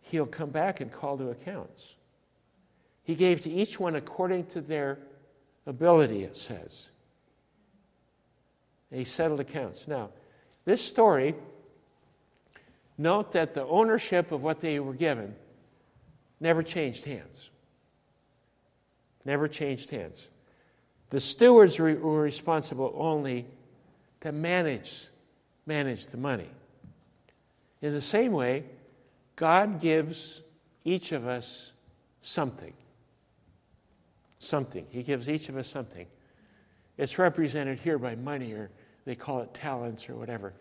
he'll 0.00 0.26
come 0.26 0.50
back 0.50 0.80
and 0.80 0.90
call 0.90 1.18
to 1.18 1.30
accounts. 1.30 1.94
He 3.02 3.14
gave 3.14 3.40
to 3.42 3.50
each 3.50 3.80
one 3.80 3.94
according 3.94 4.46
to 4.46 4.60
their 4.60 4.98
ability, 5.66 6.24
it 6.24 6.36
says. 6.36 6.90
He 8.90 9.04
settled 9.04 9.40
accounts. 9.40 9.86
Now, 9.86 10.10
this 10.64 10.84
story, 10.84 11.34
note 12.96 13.32
that 13.32 13.54
the 13.54 13.64
ownership 13.64 14.32
of 14.32 14.42
what 14.42 14.60
they 14.60 14.80
were 14.80 14.94
given 14.94 15.34
never 16.40 16.62
changed 16.62 17.04
hands. 17.04 17.50
Never 19.24 19.48
changed 19.48 19.90
hands. 19.90 20.28
The 21.10 21.20
stewards 21.20 21.78
were 21.78 21.94
responsible 21.94 22.92
only 22.96 23.46
to 24.20 24.32
manage, 24.32 25.08
manage 25.68 26.06
the 26.06 26.16
money. 26.16 26.48
In 27.80 27.92
the 27.92 28.00
same 28.00 28.32
way, 28.32 28.64
God 29.36 29.80
gives 29.80 30.42
each 30.84 31.12
of 31.12 31.28
us 31.28 31.72
something. 32.22 32.72
Something. 34.40 34.86
He 34.90 35.02
gives 35.02 35.28
each 35.28 35.48
of 35.48 35.56
us 35.56 35.68
something. 35.68 36.06
It's 36.96 37.18
represented 37.18 37.78
here 37.78 37.98
by 37.98 38.16
money 38.16 38.52
or 38.52 38.70
they 39.04 39.14
call 39.14 39.40
it 39.42 39.54
talents 39.54 40.08
or 40.08 40.16
whatever. 40.16 40.54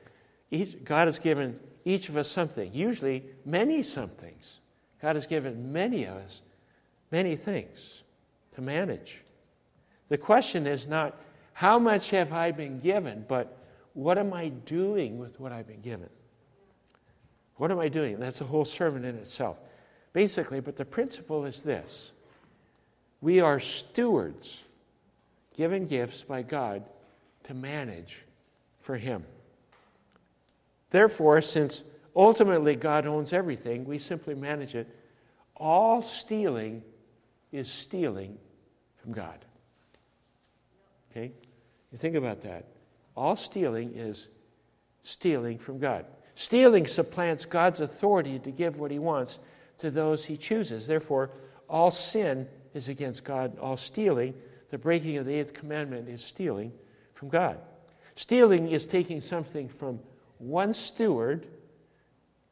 Each, 0.51 0.83
God 0.83 1.07
has 1.07 1.17
given 1.19 1.59
each 1.85 2.09
of 2.09 2.17
us 2.17 2.29
something, 2.29 2.71
usually 2.73 3.23
many 3.45 3.81
somethings. 3.81 4.59
God 5.01 5.15
has 5.15 5.25
given 5.25 5.71
many 5.71 6.03
of 6.03 6.17
us 6.17 6.41
many 7.11 7.35
things 7.35 8.03
to 8.51 8.61
manage. 8.61 9.23
The 10.09 10.17
question 10.17 10.67
is 10.67 10.87
not, 10.87 11.19
how 11.53 11.79
much 11.79 12.11
have 12.11 12.33
I 12.33 12.51
been 12.51 12.79
given, 12.79 13.25
but 13.27 13.56
what 13.97 14.19
am 14.19 14.31
I 14.31 14.49
doing 14.49 15.17
with 15.17 15.39
what 15.39 15.51
I've 15.51 15.65
been 15.65 15.81
given? 15.81 16.09
What 17.55 17.71
am 17.71 17.79
I 17.79 17.89
doing? 17.89 18.19
That's 18.19 18.41
a 18.41 18.43
whole 18.43 18.63
sermon 18.63 19.03
in 19.03 19.15
itself. 19.15 19.57
Basically, 20.13 20.59
but 20.59 20.75
the 20.75 20.85
principle 20.85 21.45
is 21.45 21.63
this 21.63 22.11
we 23.21 23.39
are 23.39 23.59
stewards 23.59 24.65
given 25.55 25.87
gifts 25.87 26.21
by 26.21 26.43
God 26.43 26.83
to 27.45 27.55
manage 27.55 28.21
for 28.81 28.97
him. 28.97 29.25
Therefore, 30.91 31.41
since 31.41 31.81
ultimately 32.15 32.75
God 32.75 33.07
owns 33.07 33.33
everything, 33.33 33.83
we 33.83 33.97
simply 33.97 34.35
manage 34.35 34.75
it. 34.75 34.87
All 35.55 36.03
stealing 36.03 36.83
is 37.51 37.67
stealing 37.67 38.37
from 38.97 39.13
God. 39.13 39.43
Okay? 41.09 41.31
You 41.91 41.97
think 41.97 42.13
about 42.13 42.41
that. 42.41 42.76
All 43.17 43.35
stealing 43.35 43.93
is 43.95 44.27
stealing 45.01 45.57
from 45.57 45.79
God. 45.79 46.05
Stealing 46.35 46.85
supplants 46.85 47.45
God's 47.45 47.81
authority 47.81 48.37
to 48.37 48.51
give 48.51 48.77
what 48.77 48.91
he 48.91 48.99
wants 48.99 49.39
to 49.79 49.89
those 49.89 50.25
he 50.25 50.37
chooses. 50.37 50.85
Therefore, 50.85 51.31
all 51.67 51.89
sin 51.89 52.47
is 52.75 52.87
against 52.87 53.23
God. 53.23 53.57
All 53.57 53.75
stealing, 53.75 54.35
the 54.69 54.77
breaking 54.77 55.17
of 55.17 55.25
the 55.25 55.33
eighth 55.33 55.55
commandment, 55.55 56.07
is 56.07 56.23
stealing 56.23 56.71
from 57.15 57.29
God. 57.29 57.57
Stealing 58.15 58.69
is 58.69 58.85
taking 58.85 59.19
something 59.19 59.67
from 59.67 59.99
one 60.37 60.73
steward, 60.73 61.47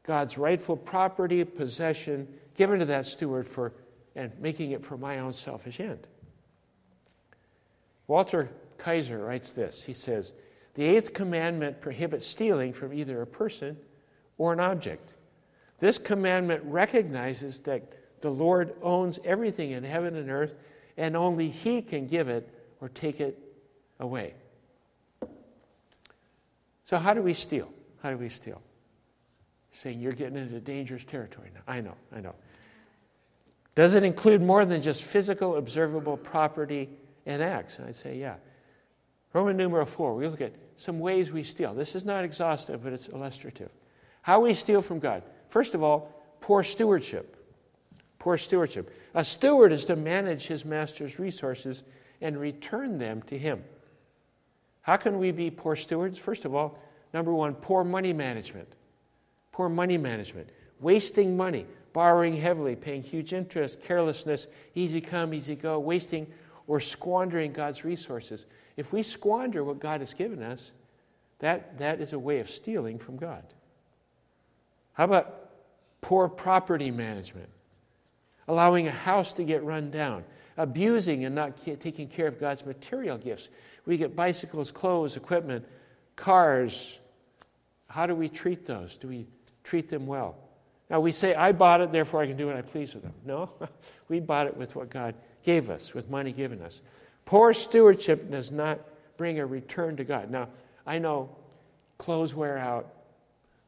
God's 0.02 0.36
rightful 0.36 0.76
property, 0.76 1.44
possession, 1.44 2.26
given 2.56 2.80
to 2.80 2.86
that 2.86 3.06
steward 3.06 3.46
for 3.46 3.72
and 4.16 4.32
making 4.40 4.72
it 4.72 4.82
for 4.82 4.96
my 4.96 5.20
own 5.20 5.32
selfish 5.32 5.78
end. 5.78 6.08
Walter 8.08 8.50
Kaiser 8.78 9.18
writes 9.18 9.52
this. 9.52 9.84
He 9.84 9.92
says, 9.92 10.32
The 10.76 10.84
eighth 10.84 11.14
commandment 11.14 11.80
prohibits 11.80 12.26
stealing 12.26 12.74
from 12.74 12.92
either 12.92 13.22
a 13.22 13.26
person 13.26 13.78
or 14.36 14.52
an 14.52 14.60
object. 14.60 15.14
This 15.78 15.96
commandment 15.96 16.62
recognizes 16.64 17.60
that 17.62 18.20
the 18.20 18.30
Lord 18.30 18.74
owns 18.82 19.18
everything 19.24 19.70
in 19.70 19.84
heaven 19.84 20.16
and 20.16 20.30
earth, 20.30 20.54
and 20.98 21.16
only 21.16 21.48
He 21.48 21.80
can 21.80 22.06
give 22.06 22.28
it 22.28 22.48
or 22.80 22.90
take 22.90 23.20
it 23.20 23.38
away. 23.98 24.34
So, 26.84 26.98
how 26.98 27.14
do 27.14 27.22
we 27.22 27.32
steal? 27.32 27.72
How 28.02 28.10
do 28.10 28.18
we 28.18 28.28
steal? 28.28 28.60
Saying 29.72 30.00
you're 30.00 30.12
getting 30.12 30.36
into 30.36 30.60
dangerous 30.60 31.06
territory 31.06 31.50
now. 31.54 31.60
I 31.66 31.80
know, 31.80 31.94
I 32.14 32.20
know. 32.20 32.34
Does 33.74 33.94
it 33.94 34.04
include 34.04 34.42
more 34.42 34.66
than 34.66 34.82
just 34.82 35.02
physical, 35.02 35.56
observable 35.56 36.18
property 36.18 36.90
and 37.24 37.42
acts? 37.42 37.78
And 37.78 37.88
I'd 37.88 37.96
say, 37.96 38.18
yeah. 38.18 38.36
Roman 39.32 39.56
numeral 39.56 39.86
4, 39.86 40.14
we 40.14 40.28
look 40.28 40.40
at 40.40 40.52
some 40.76 41.00
ways 41.00 41.32
we 41.32 41.42
steal. 41.42 41.74
This 41.74 41.94
is 41.94 42.04
not 42.04 42.24
exhaustive, 42.24 42.84
but 42.84 42.92
it's 42.92 43.08
illustrative. 43.08 43.70
How 44.22 44.40
we 44.40 44.54
steal 44.54 44.82
from 44.82 44.98
God. 44.98 45.22
First 45.48 45.74
of 45.74 45.82
all, 45.82 46.12
poor 46.40 46.62
stewardship. 46.62 47.36
Poor 48.18 48.36
stewardship. 48.36 48.92
A 49.14 49.24
steward 49.24 49.72
is 49.72 49.84
to 49.86 49.96
manage 49.96 50.46
his 50.46 50.64
master's 50.64 51.18
resources 51.18 51.82
and 52.20 52.38
return 52.38 52.98
them 52.98 53.22
to 53.22 53.38
him. 53.38 53.62
How 54.82 54.96
can 54.96 55.18
we 55.18 55.30
be 55.32 55.50
poor 55.50 55.76
stewards? 55.76 56.18
First 56.18 56.44
of 56.44 56.54
all, 56.54 56.78
number 57.12 57.32
one, 57.32 57.54
poor 57.54 57.84
money 57.84 58.12
management. 58.12 58.68
Poor 59.52 59.68
money 59.68 59.98
management. 59.98 60.48
Wasting 60.80 61.36
money, 61.36 61.66
borrowing 61.92 62.36
heavily, 62.36 62.76
paying 62.76 63.02
huge 63.02 63.32
interest, 63.32 63.82
carelessness, 63.82 64.46
easy 64.74 65.00
come, 65.00 65.32
easy 65.32 65.56
go, 65.56 65.78
wasting 65.78 66.26
or 66.66 66.80
squandering 66.80 67.52
God's 67.52 67.84
resources. 67.84 68.44
If 68.76 68.92
we 68.92 69.02
squander 69.02 69.64
what 69.64 69.80
God 69.80 70.00
has 70.00 70.12
given 70.14 70.42
us, 70.42 70.70
that, 71.38 71.78
that 71.78 72.00
is 72.00 72.12
a 72.12 72.18
way 72.18 72.40
of 72.40 72.50
stealing 72.50 72.98
from 72.98 73.16
God. 73.16 73.42
How 74.94 75.04
about 75.04 75.50
poor 76.00 76.28
property 76.28 76.90
management? 76.90 77.48
Allowing 78.48 78.86
a 78.86 78.92
house 78.92 79.32
to 79.34 79.44
get 79.44 79.64
run 79.64 79.90
down, 79.90 80.24
abusing 80.56 81.24
and 81.24 81.34
not 81.34 81.58
taking 81.80 82.08
care 82.08 82.26
of 82.26 82.38
God's 82.38 82.64
material 82.64 83.18
gifts. 83.18 83.48
We 83.84 83.96
get 83.96 84.16
bicycles, 84.16 84.70
clothes, 84.70 85.16
equipment, 85.16 85.66
cars. 86.14 86.98
How 87.88 88.06
do 88.06 88.14
we 88.14 88.28
treat 88.28 88.66
those? 88.66 88.96
Do 88.96 89.08
we 89.08 89.26
treat 89.64 89.88
them 89.88 90.06
well? 90.06 90.36
Now 90.88 91.00
we 91.00 91.12
say, 91.12 91.34
I 91.34 91.52
bought 91.52 91.80
it, 91.80 91.92
therefore 91.92 92.22
I 92.22 92.26
can 92.26 92.36
do 92.36 92.46
what 92.46 92.56
I 92.56 92.62
please 92.62 92.94
with 92.94 93.02
them. 93.02 93.14
No, 93.24 93.50
we 94.08 94.20
bought 94.20 94.46
it 94.46 94.56
with 94.56 94.76
what 94.76 94.88
God 94.88 95.14
gave 95.42 95.68
us, 95.68 95.94
with 95.94 96.08
money 96.08 96.32
given 96.32 96.62
us. 96.62 96.80
Poor 97.26 97.52
stewardship 97.52 98.30
does 98.30 98.50
not 98.50 98.80
bring 99.16 99.38
a 99.38 99.46
return 99.46 99.96
to 99.96 100.04
God. 100.04 100.30
Now, 100.30 100.48
I 100.86 100.98
know 100.98 101.28
clothes 101.98 102.34
wear 102.34 102.56
out, 102.56 102.92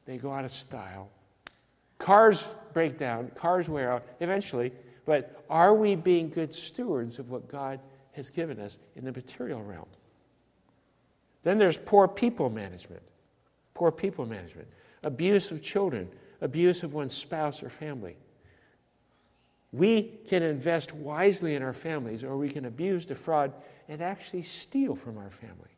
they 0.07 0.17
go 0.17 0.33
out 0.33 0.45
of 0.45 0.51
style. 0.51 1.11
Cars 1.99 2.47
break 2.73 2.97
down, 2.97 3.31
cars 3.35 3.69
wear 3.69 3.93
out 3.93 4.07
eventually, 4.21 4.73
but 5.05 5.45
are 5.51 5.75
we 5.75 5.97
being 5.97 6.31
good 6.31 6.55
stewards 6.55 7.19
of 7.19 7.31
what 7.31 7.49
God 7.49 7.81
has 8.13 8.31
given 8.31 8.61
us 8.61 8.79
in 8.95 9.05
the 9.05 9.13
material 9.13 9.63
realm? 9.63 9.87
Then 11.43 11.59
there's 11.59 11.77
poor 11.77 12.07
people 12.07 12.51
management. 12.51 13.03
Poor 13.75 13.91
people 13.91 14.27
management. 14.27 14.69
Abuse 15.03 15.51
of 15.51 15.63
children, 15.63 16.09
abuse 16.41 16.83
of 16.83 16.95
one's 16.95 17.15
spouse 17.15 17.63
or 17.63 17.71
family. 17.71 18.17
We 19.73 20.19
can 20.27 20.43
invest 20.43 20.95
wisely 20.95 21.55
in 21.55 21.63
our 21.63 21.73
families, 21.73 22.25
or 22.25 22.37
we 22.37 22.49
can 22.49 22.65
abuse, 22.65 23.05
defraud, 23.05 23.53
and 23.89 24.01
actually 24.01 24.43
steal 24.43 24.95
from 24.95 25.19
our 25.19 25.31
family. 25.31 25.71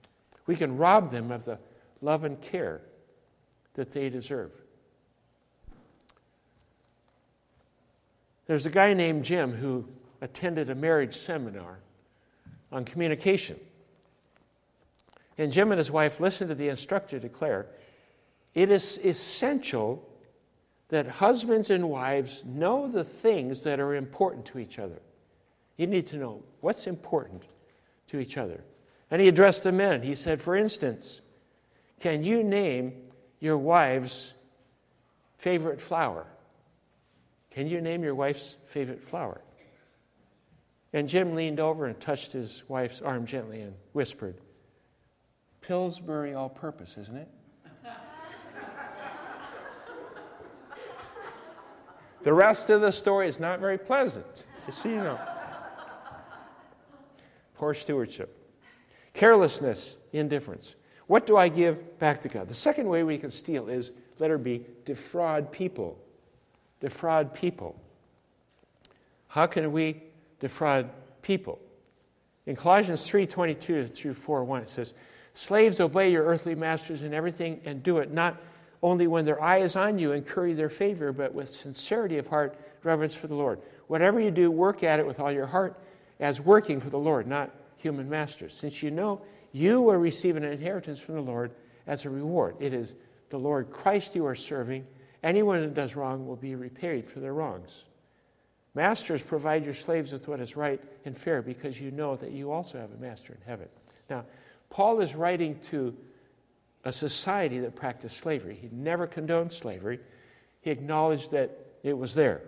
We 0.46 0.56
can 0.56 0.76
rob 0.76 1.10
them 1.10 1.30
of 1.30 1.44
the 1.44 1.58
love 2.00 2.24
and 2.24 2.40
care 2.40 2.82
that 3.74 3.92
they 3.92 4.08
deserve. 4.08 4.52
There's 8.46 8.66
a 8.66 8.70
guy 8.70 8.94
named 8.94 9.24
Jim 9.24 9.52
who 9.52 9.86
attended 10.20 10.70
a 10.70 10.74
marriage 10.74 11.16
seminar 11.16 11.78
on 12.72 12.84
communication. 12.84 13.58
And 15.38 15.52
Jim 15.52 15.72
and 15.72 15.78
his 15.78 15.90
wife 15.90 16.20
listened 16.20 16.48
to 16.48 16.54
the 16.54 16.68
instructor 16.68 17.18
declare 17.18 17.66
it 18.54 18.70
is 18.70 18.98
essential 19.04 20.06
that 20.90 21.06
husbands 21.06 21.70
and 21.70 21.88
wives 21.88 22.44
know 22.44 22.86
the 22.86 23.04
things 23.04 23.62
that 23.62 23.80
are 23.80 23.94
important 23.94 24.44
to 24.46 24.58
each 24.58 24.78
other. 24.78 25.00
You 25.76 25.86
need 25.86 26.06
to 26.08 26.16
know 26.16 26.42
what's 26.60 26.86
important 26.86 27.44
to 28.08 28.18
each 28.18 28.36
other. 28.36 28.62
And 29.10 29.22
he 29.22 29.28
addressed 29.28 29.62
the 29.62 29.72
men. 29.72 30.02
He 30.02 30.14
said, 30.14 30.40
For 30.40 30.54
instance, 30.54 31.20
can 32.00 32.24
you 32.24 32.42
name 32.42 33.02
your 33.40 33.56
wife's 33.56 34.34
favorite 35.38 35.80
flower? 35.80 36.26
Can 37.50 37.66
you 37.66 37.80
name 37.80 38.02
your 38.02 38.14
wife's 38.14 38.56
favorite 38.66 39.02
flower? 39.02 39.40
And 40.92 41.08
Jim 41.08 41.34
leaned 41.34 41.60
over 41.60 41.86
and 41.86 41.98
touched 42.00 42.32
his 42.32 42.64
wife's 42.68 43.00
arm 43.00 43.26
gently 43.26 43.60
and 43.60 43.74
whispered, 43.92 44.36
Pillsbury 45.60 46.34
all 46.34 46.48
purpose, 46.48 46.98
isn't 46.98 47.16
it? 47.16 47.28
The 52.22 52.32
rest 52.32 52.70
of 52.70 52.80
the 52.80 52.90
story 52.90 53.28
is 53.28 53.40
not 53.40 53.60
very 53.60 53.78
pleasant, 53.78 54.44
just 54.66 54.82
so 54.82 54.88
you 54.88 54.96
know. 54.96 55.18
Poor 57.56 57.74
stewardship. 57.74 58.36
Carelessness, 59.12 59.96
indifference. 60.12 60.76
What 61.06 61.26
do 61.26 61.36
I 61.36 61.48
give 61.48 61.98
back 61.98 62.22
to 62.22 62.28
God? 62.28 62.48
The 62.48 62.54
second 62.54 62.88
way 62.88 63.02
we 63.02 63.18
can 63.18 63.30
steal 63.30 63.68
is, 63.68 63.90
letter 64.18 64.38
B, 64.38 64.64
defraud 64.84 65.50
people. 65.50 65.98
Defraud 66.80 67.34
people. 67.34 67.80
How 69.28 69.46
can 69.46 69.72
we 69.72 70.02
defraud 70.40 70.90
people? 71.22 71.58
In 72.46 72.56
Colossians 72.56 73.06
3:22 73.06 73.86
through 73.86 74.14
4:1 74.14 74.62
it 74.62 74.68
says, 74.68 74.94
"Slaves 75.34 75.80
obey 75.80 76.10
your 76.10 76.24
earthly 76.24 76.54
masters 76.54 77.02
in 77.02 77.14
everything 77.14 77.60
and 77.64 77.82
do 77.82 77.98
it 77.98 78.10
not 78.10 78.36
only 78.82 79.06
when 79.06 79.24
their 79.24 79.42
eye 79.42 79.58
is 79.58 79.76
on 79.76 79.98
you 79.98 80.12
and 80.12 80.26
curry 80.26 80.54
their 80.54 80.70
favor, 80.70 81.12
but 81.12 81.34
with 81.34 81.50
sincerity 81.50 82.18
of 82.18 82.26
heart, 82.28 82.58
reverence 82.82 83.14
for 83.14 83.26
the 83.26 83.34
Lord. 83.34 83.60
Whatever 83.88 84.20
you 84.20 84.30
do, 84.30 84.50
work 84.50 84.82
at 84.82 84.98
it 84.98 85.06
with 85.06 85.20
all 85.20 85.32
your 85.32 85.46
heart 85.46 85.78
as 86.18 86.40
working 86.40 86.80
for 86.80 86.90
the 86.90 86.98
Lord, 86.98 87.26
not 87.26 87.50
human 87.76 88.08
masters, 88.08 88.54
since 88.54 88.82
you 88.82 88.90
know 88.90 89.20
you 89.52 89.80
will 89.80 89.96
receive 89.96 90.36
an 90.36 90.44
inheritance 90.44 91.00
from 91.00 91.16
the 91.16 91.20
Lord 91.20 91.50
as 91.86 92.04
a 92.04 92.10
reward. 92.10 92.56
It 92.60 92.72
is 92.72 92.94
the 93.30 93.38
Lord 93.38 93.70
Christ 93.70 94.14
you 94.14 94.26
are 94.26 94.34
serving. 94.34 94.86
Anyone 95.22 95.60
that 95.60 95.74
does 95.74 95.96
wrong 95.96 96.26
will 96.26 96.36
be 96.36 96.54
repaid 96.54 97.08
for 97.08 97.20
their 97.20 97.34
wrongs. 97.34 97.84
Masters, 98.74 99.22
provide 99.22 99.64
your 99.64 99.74
slaves 99.74 100.12
with 100.12 100.28
what 100.28 100.40
is 100.40 100.56
right 100.56 100.80
and 101.04 101.16
fair 101.16 101.42
because 101.42 101.80
you 101.80 101.90
know 101.90 102.16
that 102.16 102.30
you 102.30 102.52
also 102.52 102.78
have 102.78 102.92
a 102.92 102.96
master 102.96 103.32
in 103.32 103.40
heaven. 103.44 103.68
Now, 104.08 104.24
Paul 104.70 105.00
is 105.00 105.14
writing 105.14 105.58
to 105.70 105.96
a 106.84 106.92
society 106.92 107.58
that 107.60 107.76
practiced 107.76 108.18
slavery. 108.18 108.58
He 108.60 108.68
never 108.72 109.06
condoned 109.06 109.52
slavery, 109.52 110.00
he 110.60 110.70
acknowledged 110.70 111.30
that 111.32 111.50
it 111.82 111.96
was 111.96 112.14
there. 112.14 112.42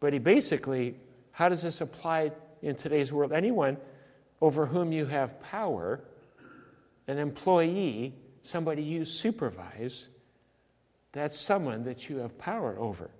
But 0.00 0.12
he 0.12 0.18
basically, 0.18 0.96
how 1.32 1.48
does 1.48 1.62
this 1.62 1.80
apply 1.80 2.32
in 2.62 2.76
today's 2.76 3.12
world? 3.12 3.32
Anyone 3.32 3.76
over 4.40 4.66
whom 4.66 4.92
you 4.92 5.06
have 5.06 5.40
power, 5.42 6.00
an 7.06 7.18
employee, 7.18 8.14
somebody 8.42 8.82
you 8.82 9.04
supervise, 9.04 10.08
that's 11.12 11.38
someone 11.38 11.84
that 11.84 12.08
you 12.08 12.18
have 12.18 12.36
power 12.38 12.76
over. 12.78 13.10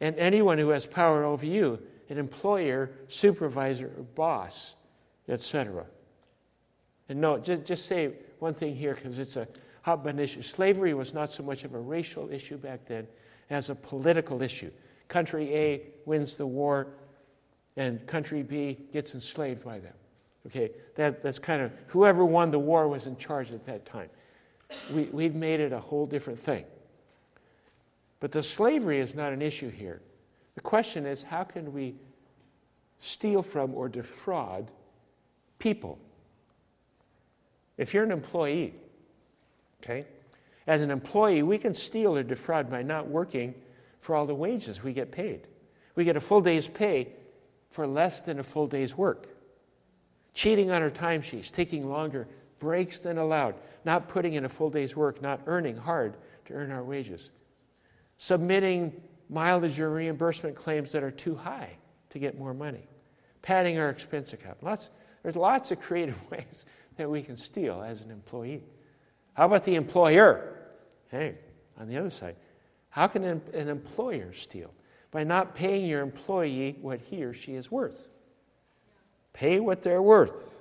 And 0.00 0.16
anyone 0.16 0.58
who 0.58 0.70
has 0.70 0.86
power 0.86 1.24
over 1.24 1.44
you, 1.44 1.80
an 2.08 2.18
employer, 2.18 2.90
supervisor, 3.08 3.88
boss, 4.14 4.74
etc. 5.28 5.86
And 7.08 7.20
no, 7.20 7.38
just, 7.38 7.64
just 7.64 7.86
say 7.86 8.12
one 8.38 8.54
thing 8.54 8.74
here 8.74 8.94
because 8.94 9.18
it's 9.18 9.36
a 9.36 9.48
hot 9.82 10.02
button 10.02 10.20
issue. 10.20 10.42
Slavery 10.42 10.94
was 10.94 11.12
not 11.12 11.30
so 11.30 11.42
much 11.42 11.64
of 11.64 11.74
a 11.74 11.78
racial 11.78 12.30
issue 12.30 12.56
back 12.56 12.86
then 12.86 13.06
as 13.50 13.70
a 13.70 13.74
political 13.74 14.42
issue. 14.42 14.70
Country 15.08 15.54
A 15.54 15.82
wins 16.06 16.36
the 16.36 16.46
war, 16.46 16.88
and 17.76 18.06
country 18.06 18.42
B 18.42 18.78
gets 18.92 19.14
enslaved 19.14 19.64
by 19.64 19.78
them. 19.78 19.92
Okay, 20.46 20.70
that, 20.96 21.22
that's 21.22 21.38
kind 21.38 21.62
of 21.62 21.72
whoever 21.88 22.24
won 22.24 22.50
the 22.50 22.58
war 22.58 22.88
was 22.88 23.06
in 23.06 23.16
charge 23.16 23.50
at 23.50 23.64
that 23.66 23.86
time. 23.86 24.10
We, 24.92 25.04
we've 25.04 25.34
made 25.34 25.60
it 25.60 25.72
a 25.72 25.80
whole 25.80 26.06
different 26.06 26.38
thing. 26.38 26.64
But 28.20 28.32
the 28.32 28.42
slavery 28.42 29.00
is 29.00 29.14
not 29.14 29.32
an 29.32 29.42
issue 29.42 29.70
here. 29.70 30.00
The 30.54 30.60
question 30.60 31.06
is 31.06 31.22
how 31.22 31.44
can 31.44 31.72
we 31.72 31.94
steal 32.98 33.42
from 33.42 33.74
or 33.74 33.88
defraud 33.88 34.70
people? 35.58 35.98
If 37.76 37.94
you're 37.94 38.04
an 38.04 38.12
employee, 38.12 38.74
okay, 39.82 40.06
as 40.66 40.80
an 40.80 40.90
employee, 40.90 41.42
we 41.42 41.58
can 41.58 41.74
steal 41.74 42.16
or 42.16 42.22
defraud 42.22 42.70
by 42.70 42.82
not 42.82 43.08
working 43.08 43.54
for 44.00 44.14
all 44.14 44.26
the 44.26 44.34
wages 44.34 44.82
we 44.82 44.92
get 44.92 45.12
paid. 45.12 45.46
We 45.94 46.04
get 46.04 46.16
a 46.16 46.20
full 46.20 46.40
day's 46.40 46.68
pay 46.68 47.08
for 47.70 47.86
less 47.86 48.22
than 48.22 48.38
a 48.38 48.42
full 48.42 48.66
day's 48.66 48.96
work. 48.96 49.26
Cheating 50.32 50.70
on 50.70 50.82
our 50.82 50.90
timesheets, 50.90 51.50
taking 51.50 51.88
longer 51.88 52.28
breaks 52.58 52.98
than 52.98 53.18
allowed, 53.18 53.54
not 53.84 54.08
putting 54.08 54.34
in 54.34 54.44
a 54.44 54.48
full 54.48 54.70
day's 54.70 54.96
work, 54.96 55.20
not 55.20 55.40
earning 55.46 55.76
hard 55.76 56.16
to 56.46 56.54
earn 56.54 56.70
our 56.70 56.82
wages. 56.82 57.30
Submitting 58.16 58.92
mileage 59.28 59.78
or 59.80 59.90
reimbursement 59.90 60.56
claims 60.56 60.92
that 60.92 61.02
are 61.02 61.10
too 61.10 61.34
high 61.34 61.76
to 62.10 62.18
get 62.18 62.38
more 62.38 62.54
money. 62.54 62.86
Padding 63.42 63.78
our 63.78 63.90
expense 63.90 64.32
account. 64.32 64.62
Lots, 64.62 64.90
there's 65.22 65.36
lots 65.36 65.70
of 65.70 65.80
creative 65.80 66.18
ways 66.30 66.64
that 66.96 67.10
we 67.10 67.22
can 67.22 67.36
steal 67.36 67.82
as 67.82 68.02
an 68.02 68.10
employee. 68.10 68.62
How 69.34 69.46
about 69.46 69.64
the 69.64 69.74
employer? 69.74 70.56
Hey, 71.10 71.36
on 71.78 71.88
the 71.88 71.96
other 71.96 72.10
side, 72.10 72.36
how 72.90 73.06
can 73.08 73.24
an, 73.24 73.68
employer 73.68 74.32
steal? 74.32 74.70
by 75.14 75.22
not 75.22 75.54
paying 75.54 75.86
your 75.86 76.00
employee 76.00 76.76
what 76.82 77.00
he 77.00 77.22
or 77.22 77.32
she 77.32 77.54
is 77.54 77.70
worth. 77.70 78.08
Pay 79.32 79.60
what 79.60 79.80
they're 79.80 80.02
worth. 80.02 80.58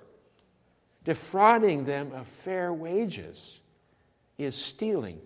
Defrauding 1.03 1.85
them 1.85 2.11
of 2.11 2.27
fair 2.27 2.71
wages 2.71 3.61
is 4.37 4.55
stealing 4.55 5.19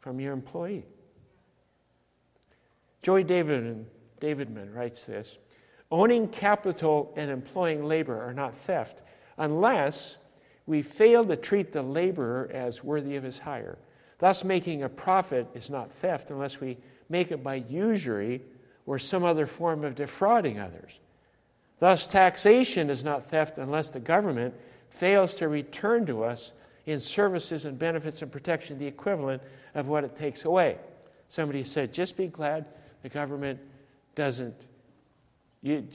from 0.00 0.18
your 0.18 0.32
employee. 0.32 0.86
Joy 3.02 3.22
Davidman, 3.22 3.84
Davidman 4.18 4.74
writes 4.74 5.02
this 5.02 5.36
Owning 5.90 6.28
capital 6.28 7.12
and 7.18 7.30
employing 7.30 7.84
labor 7.84 8.18
are 8.18 8.32
not 8.32 8.56
theft 8.56 9.02
unless 9.38 10.18
we 10.66 10.82
fail 10.82 11.24
to 11.24 11.36
treat 11.36 11.72
the 11.72 11.82
laborer 11.82 12.50
as 12.52 12.84
worthy 12.84 13.16
of 13.16 13.22
his 13.22 13.38
hire. 13.38 13.78
Thus, 14.18 14.44
making 14.44 14.82
a 14.82 14.88
profit 14.88 15.46
is 15.54 15.70
not 15.70 15.92
theft 15.92 16.30
unless 16.30 16.60
we 16.60 16.76
make 17.08 17.30
it 17.30 17.42
by 17.42 17.54
usury 17.54 18.42
or 18.84 18.98
some 18.98 19.24
other 19.24 19.46
form 19.46 19.84
of 19.84 19.94
defrauding 19.94 20.58
others. 20.58 20.98
Thus, 21.78 22.06
taxation 22.06 22.90
is 22.90 23.04
not 23.04 23.26
theft 23.26 23.58
unless 23.58 23.90
the 23.90 24.00
government 24.00 24.54
fails 24.90 25.34
to 25.36 25.48
return 25.48 26.06
to 26.06 26.24
us 26.24 26.52
in 26.86 27.00
services 27.00 27.64
and 27.64 27.78
benefits 27.78 28.22
and 28.22 28.32
protection 28.32 28.78
the 28.78 28.86
equivalent 28.86 29.42
of 29.74 29.88
what 29.88 30.04
it 30.04 30.14
takes 30.14 30.44
away. 30.44 30.78
Somebody 31.28 31.62
said, 31.62 31.92
just 31.92 32.16
be 32.16 32.26
glad 32.26 32.64
the 33.02 33.08
government 33.08 33.60
doesn't. 34.14 34.56
You, 35.62 35.86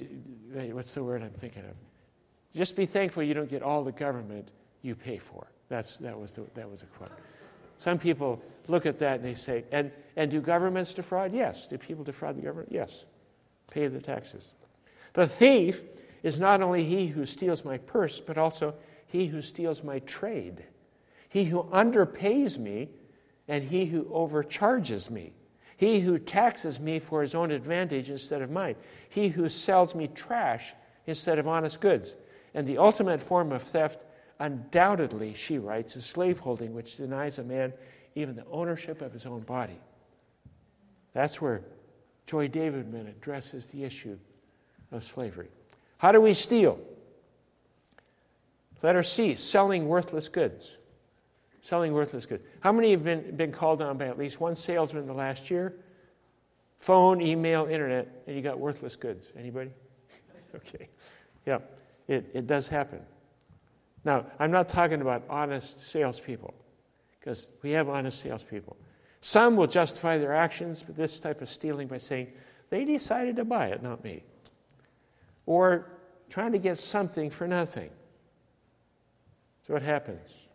what's 0.72 0.94
the 0.94 1.04
word 1.04 1.24
I'm 1.24 1.32
thinking 1.32 1.64
of? 1.64 1.76
Just 2.56 2.76
be 2.76 2.86
thankful 2.86 3.24
you 3.24 3.34
don't 3.34 3.50
get 3.50 3.64
all 3.64 3.84
the 3.84 3.92
government 3.92 4.50
you 4.82 4.96
pay 4.96 5.18
for. 5.18 5.48
That's, 5.70 5.98
that, 5.98 6.20
was 6.20 6.34
the, 6.34 6.46
that 6.54 6.70
was 6.70 6.84
a 6.84 6.86
quote. 6.86 7.12
Some 7.78 7.98
people 7.98 8.42
look 8.68 8.86
at 8.86 9.00
that 9.00 9.16
and 9.16 9.26
they 9.26 9.34
say, 9.34 9.66
and, 9.72 9.92
and 10.16 10.30
do 10.30 10.40
governments 10.40 10.94
defraud? 10.94 11.34
Yes. 11.34 11.68
Do 11.68 11.78
people 11.78 12.04
defraud 12.04 12.38
the 12.38 12.42
government? 12.42 12.72
Yes. 12.72 13.06
Pay 13.72 13.88
the 13.88 14.00
taxes. 14.00 14.54
The 15.14 15.28
thief 15.28 15.82
is 16.22 16.40
not 16.40 16.62
only 16.62 16.84
he 16.84 17.08
who 17.08 17.26
steals 17.26 17.66
my 17.66 17.78
purse, 17.78 18.20
but 18.20 18.38
also 18.38 18.76
he 19.08 19.28
who 19.28 19.42
steals 19.42 19.84
my 19.84 20.00
trade, 20.00 20.64
he 21.30 21.46
who 21.46 21.64
underpays 21.66 22.58
me, 22.58 22.90
and 23.48 23.64
he 23.64 23.86
who 23.86 24.08
overcharges 24.12 25.12
me, 25.12 25.34
he 25.78 26.00
who 26.00 26.18
taxes 26.18 26.80
me 26.80 27.00
for 27.00 27.22
his 27.22 27.36
own 27.36 27.52
advantage 27.52 28.10
instead 28.10 28.42
of 28.42 28.50
mine, 28.50 28.76
he 29.10 29.28
who 29.28 29.50
sells 29.50 29.94
me 29.94 30.08
trash 30.08 30.74
instead 31.06 31.38
of 31.38 31.48
honest 31.48 31.82
goods. 31.82 32.16
And 32.54 32.68
the 32.68 32.78
ultimate 32.78 33.22
form 33.22 33.52
of 33.52 33.64
theft, 33.64 34.04
undoubtedly, 34.40 35.34
she 35.34 35.58
writes, 35.58 35.96
is 35.96 36.06
slaveholding, 36.06 36.74
which 36.74 36.98
denies 36.98 37.40
a 37.40 37.44
man 37.44 37.74
even 38.16 38.36
the 38.36 38.46
ownership 38.52 39.02
of 39.02 39.12
his 39.12 39.26
own 39.26 39.42
body. 39.42 39.80
That's 41.14 41.42
where 41.42 41.64
Joy 42.28 42.48
Davidman 42.48 43.08
addresses 43.08 43.68
the 43.68 43.84
issue 43.84 44.18
of 44.92 45.04
slavery. 45.04 45.50
How 45.98 46.12
do 46.12 46.22
we 46.22 46.34
steal? 46.34 46.80
Letter 48.82 49.04
C, 49.04 49.36
selling 49.36 49.88
worthless 49.88 50.28
goods. 50.28 50.78
Selling 51.62 51.94
worthless 51.94 52.26
goods. 52.26 52.44
How 52.60 52.72
many 52.72 52.92
have 52.92 53.04
been, 53.04 53.36
been 53.36 53.52
called 53.52 53.82
on 53.82 53.98
by 53.98 54.08
at 54.08 54.18
least 54.18 54.42
one 54.42 54.56
salesman 54.56 55.04
in 55.04 55.08
the 55.08 55.14
last 55.14 55.50
year? 55.50 55.74
Phone, 56.80 57.22
email, 57.22 57.66
internet, 57.66 58.24
and 58.28 58.36
you 58.36 58.42
got 58.42 58.60
worthless 58.60 58.98
goods. 58.98 59.30
Anybody? 59.38 59.72
okay. 60.56 60.90
Yeah, 61.46 61.60
it, 62.08 62.30
it 62.34 62.48
does 62.48 62.68
happen. 62.68 63.00
Now, 64.06 64.26
I'm 64.40 64.52
not 64.52 64.68
talking 64.68 65.02
about 65.02 65.24
honest 65.30 65.80
salespeople, 65.80 66.54
because 67.20 67.50
we 67.62 67.72
have 67.72 67.90
honest 67.90 68.22
salespeople. 68.22 68.76
Some 69.22 69.56
will 69.56 69.68
justify 69.68 70.18
their 70.18 70.34
actions 70.34 70.86
with 70.86 70.98
this 70.98 71.20
type 71.20 71.42
of 71.42 71.48
stealing 71.48 71.88
by 71.88 71.98
saying, 71.98 72.28
they 72.70 72.84
decided 72.84 73.38
to 73.38 73.46
buy 73.46 73.68
it, 73.68 73.82
not 73.82 74.04
me 74.04 74.24
or 75.46 75.88
trying 76.30 76.52
to 76.52 76.58
get 76.58 76.78
something 76.78 77.30
for 77.30 77.48
nothing. 77.48 77.90
So 79.68 79.74
what 79.74 79.82
happens. 79.82 80.48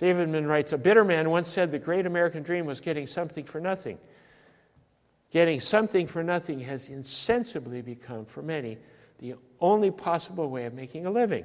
Davidman 0.00 0.46
writes 0.46 0.72
A 0.72 0.78
bitter 0.78 1.04
man 1.04 1.30
once 1.30 1.48
said 1.48 1.70
the 1.70 1.78
great 1.78 2.06
American 2.06 2.42
dream 2.42 2.66
was 2.66 2.80
getting 2.80 3.06
something 3.06 3.44
for 3.44 3.60
nothing. 3.60 3.98
Getting 5.30 5.60
something 5.60 6.06
for 6.06 6.22
nothing 6.22 6.60
has 6.60 6.88
insensibly 6.88 7.82
become, 7.82 8.24
for 8.24 8.42
many, 8.42 8.78
the 9.18 9.34
only 9.60 9.90
possible 9.90 10.50
way 10.50 10.66
of 10.66 10.74
making 10.74 11.06
a 11.06 11.10
living. 11.10 11.44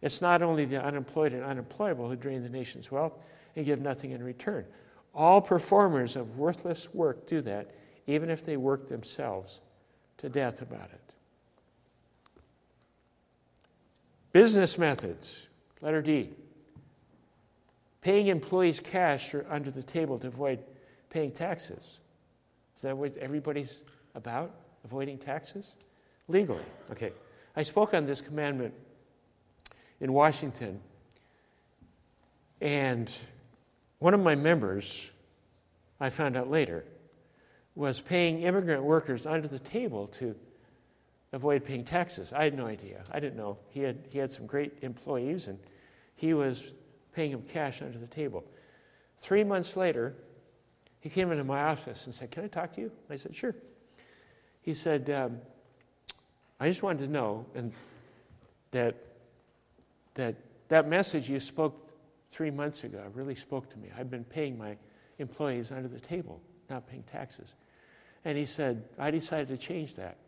It's 0.00 0.20
not 0.20 0.42
only 0.42 0.64
the 0.64 0.82
unemployed 0.82 1.32
and 1.32 1.42
unemployable 1.42 2.08
who 2.08 2.16
drain 2.16 2.42
the 2.42 2.48
nation's 2.48 2.90
wealth 2.90 3.14
and 3.56 3.66
give 3.66 3.80
nothing 3.80 4.12
in 4.12 4.22
return. 4.22 4.64
All 5.14 5.40
performers 5.40 6.14
of 6.14 6.38
worthless 6.38 6.94
work 6.94 7.26
do 7.26 7.40
that, 7.42 7.74
even 8.06 8.30
if 8.30 8.44
they 8.44 8.56
work 8.56 8.88
themselves 8.88 9.60
to 10.18 10.28
death 10.28 10.62
about 10.62 10.90
it. 10.90 11.00
Business 14.32 14.78
methods, 14.78 15.48
letter 15.80 16.02
D. 16.02 16.30
Paying 18.00 18.28
employees 18.28 18.78
cash 18.78 19.34
or 19.34 19.44
under 19.50 19.70
the 19.70 19.82
table 19.82 20.18
to 20.20 20.28
avoid 20.28 20.60
paying 21.10 21.32
taxes. 21.32 21.98
Is 22.76 22.82
that 22.82 22.96
what 22.96 23.16
everybody's 23.16 23.82
about? 24.14 24.54
Avoiding 24.84 25.18
taxes? 25.18 25.74
Legally. 26.28 26.62
Okay. 26.90 27.12
I 27.56 27.62
spoke 27.62 27.94
on 27.94 28.06
this 28.06 28.20
commandment 28.20 28.74
in 30.00 30.12
Washington, 30.12 30.80
and 32.60 33.10
one 33.98 34.14
of 34.14 34.20
my 34.20 34.34
members, 34.34 35.10
I 35.98 36.10
found 36.10 36.36
out 36.36 36.50
later, 36.50 36.84
was 37.74 38.00
paying 38.00 38.42
immigrant 38.42 38.84
workers 38.84 39.26
under 39.26 39.48
the 39.48 39.58
table 39.58 40.06
to 40.08 40.36
avoid 41.32 41.64
paying 41.64 41.84
taxes. 41.84 42.32
I 42.32 42.44
had 42.44 42.54
no 42.54 42.66
idea. 42.66 43.02
I 43.10 43.20
didn't 43.20 43.36
know. 43.36 43.58
He 43.70 43.80
had, 43.80 44.06
he 44.10 44.18
had 44.18 44.30
some 44.30 44.46
great 44.46 44.78
employees, 44.82 45.48
and 45.48 45.58
he 46.14 46.34
was 46.34 46.72
paying 47.12 47.32
them 47.32 47.42
cash 47.42 47.82
under 47.82 47.98
the 47.98 48.06
table. 48.06 48.44
Three 49.16 49.44
months 49.44 49.76
later, 49.76 50.14
he 51.00 51.08
came 51.08 51.30
into 51.32 51.44
my 51.44 51.62
office 51.62 52.06
and 52.06 52.14
said, 52.14 52.30
Can 52.30 52.44
I 52.44 52.48
talk 52.48 52.74
to 52.74 52.80
you? 52.80 52.92
I 53.10 53.16
said, 53.16 53.34
Sure. 53.34 53.54
He 54.62 54.74
said, 54.74 55.08
um, 55.10 55.38
I 56.60 56.68
just 56.68 56.82
wanted 56.82 57.06
to 57.06 57.12
know 57.12 57.46
and 57.54 57.72
that, 58.72 58.96
that 60.14 60.36
that 60.68 60.88
message 60.88 61.28
you 61.28 61.40
spoke 61.40 61.90
three 62.30 62.50
months 62.50 62.84
ago 62.84 63.02
really 63.14 63.34
spoke 63.34 63.70
to 63.70 63.78
me. 63.78 63.88
I've 63.96 64.10
been 64.10 64.24
paying 64.24 64.56
my 64.56 64.76
employees 65.18 65.72
under 65.72 65.88
the 65.88 66.00
table, 66.00 66.40
not 66.70 66.86
paying 66.86 67.02
taxes. 67.04 67.54
And 68.24 68.36
he 68.36 68.46
said, 68.46 68.84
I 68.98 69.10
decided 69.10 69.48
to 69.48 69.56
change 69.56 69.96
that. 69.96 70.18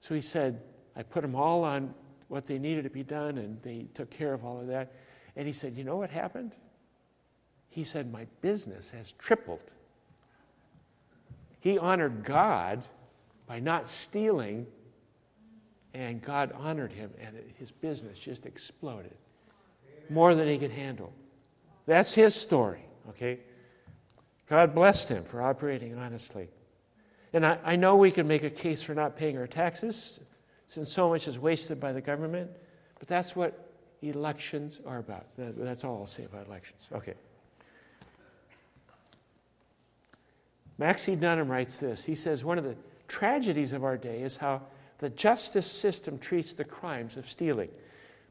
So 0.00 0.14
he 0.14 0.20
said, 0.20 0.62
I 0.94 1.02
put 1.02 1.22
them 1.22 1.34
all 1.34 1.64
on 1.64 1.94
what 2.28 2.46
they 2.46 2.58
needed 2.58 2.84
to 2.84 2.90
be 2.90 3.02
done, 3.02 3.38
and 3.38 3.60
they 3.62 3.86
took 3.94 4.10
care 4.10 4.32
of 4.32 4.44
all 4.44 4.60
of 4.60 4.66
that. 4.68 4.92
And 5.36 5.46
he 5.46 5.52
said, 5.52 5.76
You 5.76 5.84
know 5.84 5.96
what 5.96 6.10
happened? 6.10 6.52
He 7.68 7.84
said, 7.84 8.12
My 8.12 8.26
business 8.40 8.90
has 8.90 9.12
tripled. 9.12 9.72
He 11.60 11.78
honored 11.78 12.22
God 12.22 12.82
by 13.46 13.60
not 13.60 13.86
stealing, 13.86 14.66
and 15.96 16.20
God 16.20 16.52
honored 16.52 16.92
him, 16.92 17.10
and 17.18 17.34
his 17.58 17.70
business 17.70 18.18
just 18.18 18.44
exploded 18.44 19.16
more 20.10 20.34
than 20.34 20.46
he 20.46 20.58
could 20.58 20.70
handle. 20.70 21.10
That's 21.86 22.12
his 22.12 22.34
story, 22.34 22.84
okay? 23.08 23.38
God 24.46 24.74
blessed 24.74 25.08
him 25.08 25.24
for 25.24 25.40
operating 25.40 25.96
honestly. 25.96 26.48
And 27.32 27.46
I, 27.46 27.58
I 27.64 27.76
know 27.76 27.96
we 27.96 28.10
can 28.10 28.28
make 28.28 28.42
a 28.42 28.50
case 28.50 28.82
for 28.82 28.94
not 28.94 29.16
paying 29.16 29.38
our 29.38 29.46
taxes 29.46 30.20
since 30.66 30.92
so 30.92 31.08
much 31.08 31.28
is 31.28 31.38
wasted 31.38 31.80
by 31.80 31.92
the 31.92 32.00
government, 32.02 32.50
but 32.98 33.08
that's 33.08 33.34
what 33.34 33.70
elections 34.02 34.80
are 34.86 34.98
about. 34.98 35.26
That's 35.38 35.82
all 35.82 36.00
I'll 36.00 36.06
say 36.06 36.24
about 36.24 36.46
elections. 36.46 36.88
Okay. 36.92 37.14
Maxie 40.76 41.16
Dunnam 41.16 41.48
writes 41.48 41.78
this. 41.78 42.04
He 42.04 42.14
says, 42.14 42.44
One 42.44 42.58
of 42.58 42.64
the 42.64 42.76
tragedies 43.08 43.72
of 43.72 43.82
our 43.82 43.96
day 43.96 44.20
is 44.20 44.36
how 44.36 44.60
the 44.98 45.10
justice 45.10 45.70
system 45.70 46.18
treats 46.18 46.54
the 46.54 46.64
crimes 46.64 47.16
of 47.16 47.28
stealing. 47.28 47.68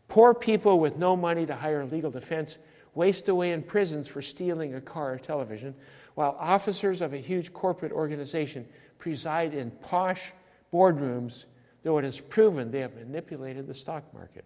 Poor 0.07 0.33
people 0.33 0.79
with 0.79 0.97
no 0.97 1.15
money 1.15 1.45
to 1.45 1.55
hire 1.55 1.85
legal 1.85 2.11
defense 2.11 2.57
waste 2.93 3.27
away 3.27 3.51
in 3.51 3.61
prisons 3.61 4.07
for 4.07 4.21
stealing 4.21 4.73
a 4.73 4.81
car 4.81 5.13
or 5.13 5.17
television, 5.17 5.75
while 6.15 6.37
officers 6.39 7.01
of 7.01 7.13
a 7.13 7.17
huge 7.17 7.51
corporate 7.53 7.91
organization 7.91 8.65
preside 8.99 9.53
in 9.53 9.69
posh 9.69 10.31
boardrooms, 10.73 11.45
though 11.83 11.97
it 11.97 12.05
is 12.05 12.19
proven 12.19 12.71
they 12.71 12.79
have 12.79 12.95
manipulated 12.95 13.67
the 13.67 13.73
stock 13.73 14.03
market. 14.13 14.45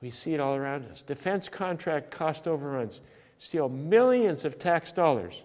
We 0.00 0.10
see 0.10 0.34
it 0.34 0.40
all 0.40 0.54
around 0.54 0.86
us. 0.86 1.02
Defense 1.02 1.48
contract 1.48 2.10
cost 2.10 2.46
overruns 2.46 3.00
steal 3.38 3.68
millions 3.68 4.44
of 4.44 4.58
tax 4.58 4.92
dollars. 4.92 5.42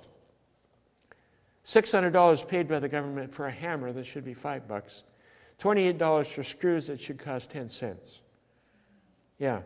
$600 1.64 2.48
paid 2.48 2.68
by 2.68 2.80
the 2.80 2.90
government 2.90 3.34
for 3.34 3.48
a 3.48 3.52
hammer 3.52 3.92
that 3.92 4.06
should 4.06 4.24
be 4.24 4.34
5 4.34 4.68
bucks. 4.68 5.04
$28 5.60 6.28
for 6.28 6.44
screws 6.44 6.88
that 6.88 7.00
should 7.00 7.18
cost 7.18 7.52
10 7.52 7.70
cents. 7.70 8.20
Yeah. 9.40 9.62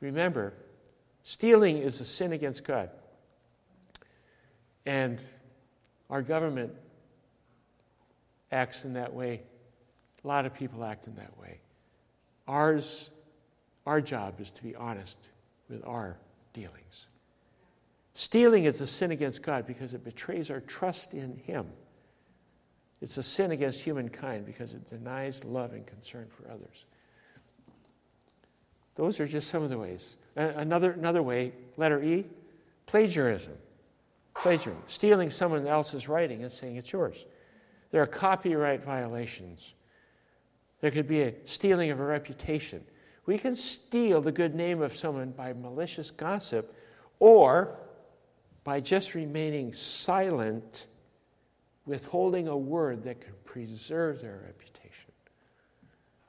Remember, 0.00 0.52
stealing 1.22 1.78
is 1.78 2.00
a 2.00 2.04
sin 2.04 2.32
against 2.32 2.64
God. 2.64 2.90
And 4.84 5.18
our 6.10 6.22
government 6.22 6.72
acts 8.52 8.84
in 8.84 8.94
that 8.94 9.12
way. 9.14 9.42
A 10.24 10.26
lot 10.26 10.46
of 10.46 10.54
people 10.54 10.84
act 10.84 11.06
in 11.06 11.16
that 11.16 11.36
way. 11.38 11.60
Ours, 12.46 13.10
our 13.86 14.00
job 14.00 14.40
is 14.40 14.50
to 14.52 14.62
be 14.62 14.74
honest 14.74 15.18
with 15.68 15.84
our 15.84 16.16
dealings. 16.52 17.06
Stealing 18.14 18.64
is 18.64 18.80
a 18.80 18.86
sin 18.86 19.10
against 19.10 19.42
God 19.42 19.66
because 19.66 19.92
it 19.92 20.04
betrays 20.04 20.50
our 20.50 20.60
trust 20.60 21.12
in 21.12 21.36
Him. 21.36 21.66
It's 23.06 23.18
a 23.18 23.22
sin 23.22 23.52
against 23.52 23.82
humankind 23.82 24.46
because 24.46 24.74
it 24.74 24.90
denies 24.90 25.44
love 25.44 25.74
and 25.74 25.86
concern 25.86 26.26
for 26.28 26.50
others. 26.50 26.86
Those 28.96 29.20
are 29.20 29.28
just 29.28 29.48
some 29.48 29.62
of 29.62 29.70
the 29.70 29.78
ways. 29.78 30.16
Another, 30.34 30.90
another 30.90 31.22
way, 31.22 31.52
letter 31.76 32.02
E, 32.02 32.24
plagiarism. 32.86 33.52
Plagiarism, 34.34 34.82
stealing 34.88 35.30
someone 35.30 35.68
else's 35.68 36.08
writing 36.08 36.42
and 36.42 36.50
saying 36.50 36.74
it's 36.74 36.90
yours. 36.90 37.26
There 37.92 38.02
are 38.02 38.08
copyright 38.08 38.82
violations. 38.82 39.74
There 40.80 40.90
could 40.90 41.06
be 41.06 41.22
a 41.22 41.34
stealing 41.44 41.92
of 41.92 42.00
a 42.00 42.04
reputation. 42.04 42.82
We 43.24 43.38
can 43.38 43.54
steal 43.54 44.20
the 44.20 44.32
good 44.32 44.56
name 44.56 44.82
of 44.82 44.96
someone 44.96 45.30
by 45.30 45.52
malicious 45.52 46.10
gossip 46.10 46.74
or 47.20 47.78
by 48.64 48.80
just 48.80 49.14
remaining 49.14 49.72
silent, 49.74 50.86
withholding 51.86 52.48
a 52.48 52.56
word 52.56 53.04
that 53.04 53.20
could 53.20 53.44
preserve 53.44 54.20
their 54.20 54.42
reputation. 54.44 55.12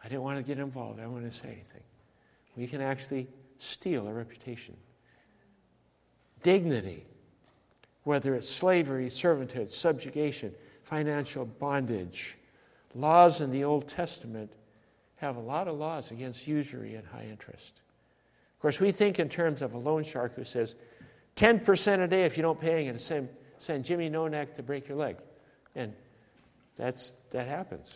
I 0.03 0.07
didn't 0.07 0.21
want 0.21 0.37
to 0.37 0.43
get 0.43 0.59
involved, 0.59 0.99
I 0.99 1.03
don't 1.03 1.13
want 1.13 1.29
to 1.29 1.37
say 1.37 1.49
anything. 1.49 1.83
We 2.55 2.67
can 2.67 2.81
actually 2.81 3.27
steal 3.59 4.07
a 4.07 4.13
reputation. 4.13 4.77
Dignity, 6.43 7.05
whether 8.03 8.35
it's 8.35 8.49
slavery, 8.49 9.07
servanthood, 9.07 9.71
subjugation, 9.71 10.53
financial 10.83 11.45
bondage. 11.45 12.37
Laws 12.95 13.41
in 13.41 13.51
the 13.51 13.63
Old 13.63 13.87
Testament 13.87 14.51
have 15.17 15.35
a 15.35 15.41
lot 15.41 15.67
of 15.67 15.77
laws 15.77 16.11
against 16.11 16.47
usury 16.47 16.95
and 16.95 17.05
high 17.05 17.25
interest. 17.29 17.81
Of 18.55 18.61
course, 18.61 18.79
we 18.79 18.91
think 18.91 19.19
in 19.19 19.29
terms 19.29 19.61
of 19.61 19.73
a 19.73 19.77
loan 19.77 20.03
shark 20.03 20.35
who 20.35 20.43
says, 20.43 20.75
10% 21.35 22.03
a 22.03 22.07
day 22.07 22.23
if 22.23 22.37
you 22.37 22.43
don't 22.43 22.59
pay, 22.59 22.87
and 22.87 22.99
send, 22.99 23.29
send 23.57 23.85
Jimmy 23.85 24.09
No 24.09 24.27
Neck 24.27 24.55
to 24.55 24.63
break 24.63 24.87
your 24.87 24.97
leg. 24.97 25.17
And 25.77 25.93
that's, 26.75 27.11
that 27.31 27.47
happens. 27.47 27.93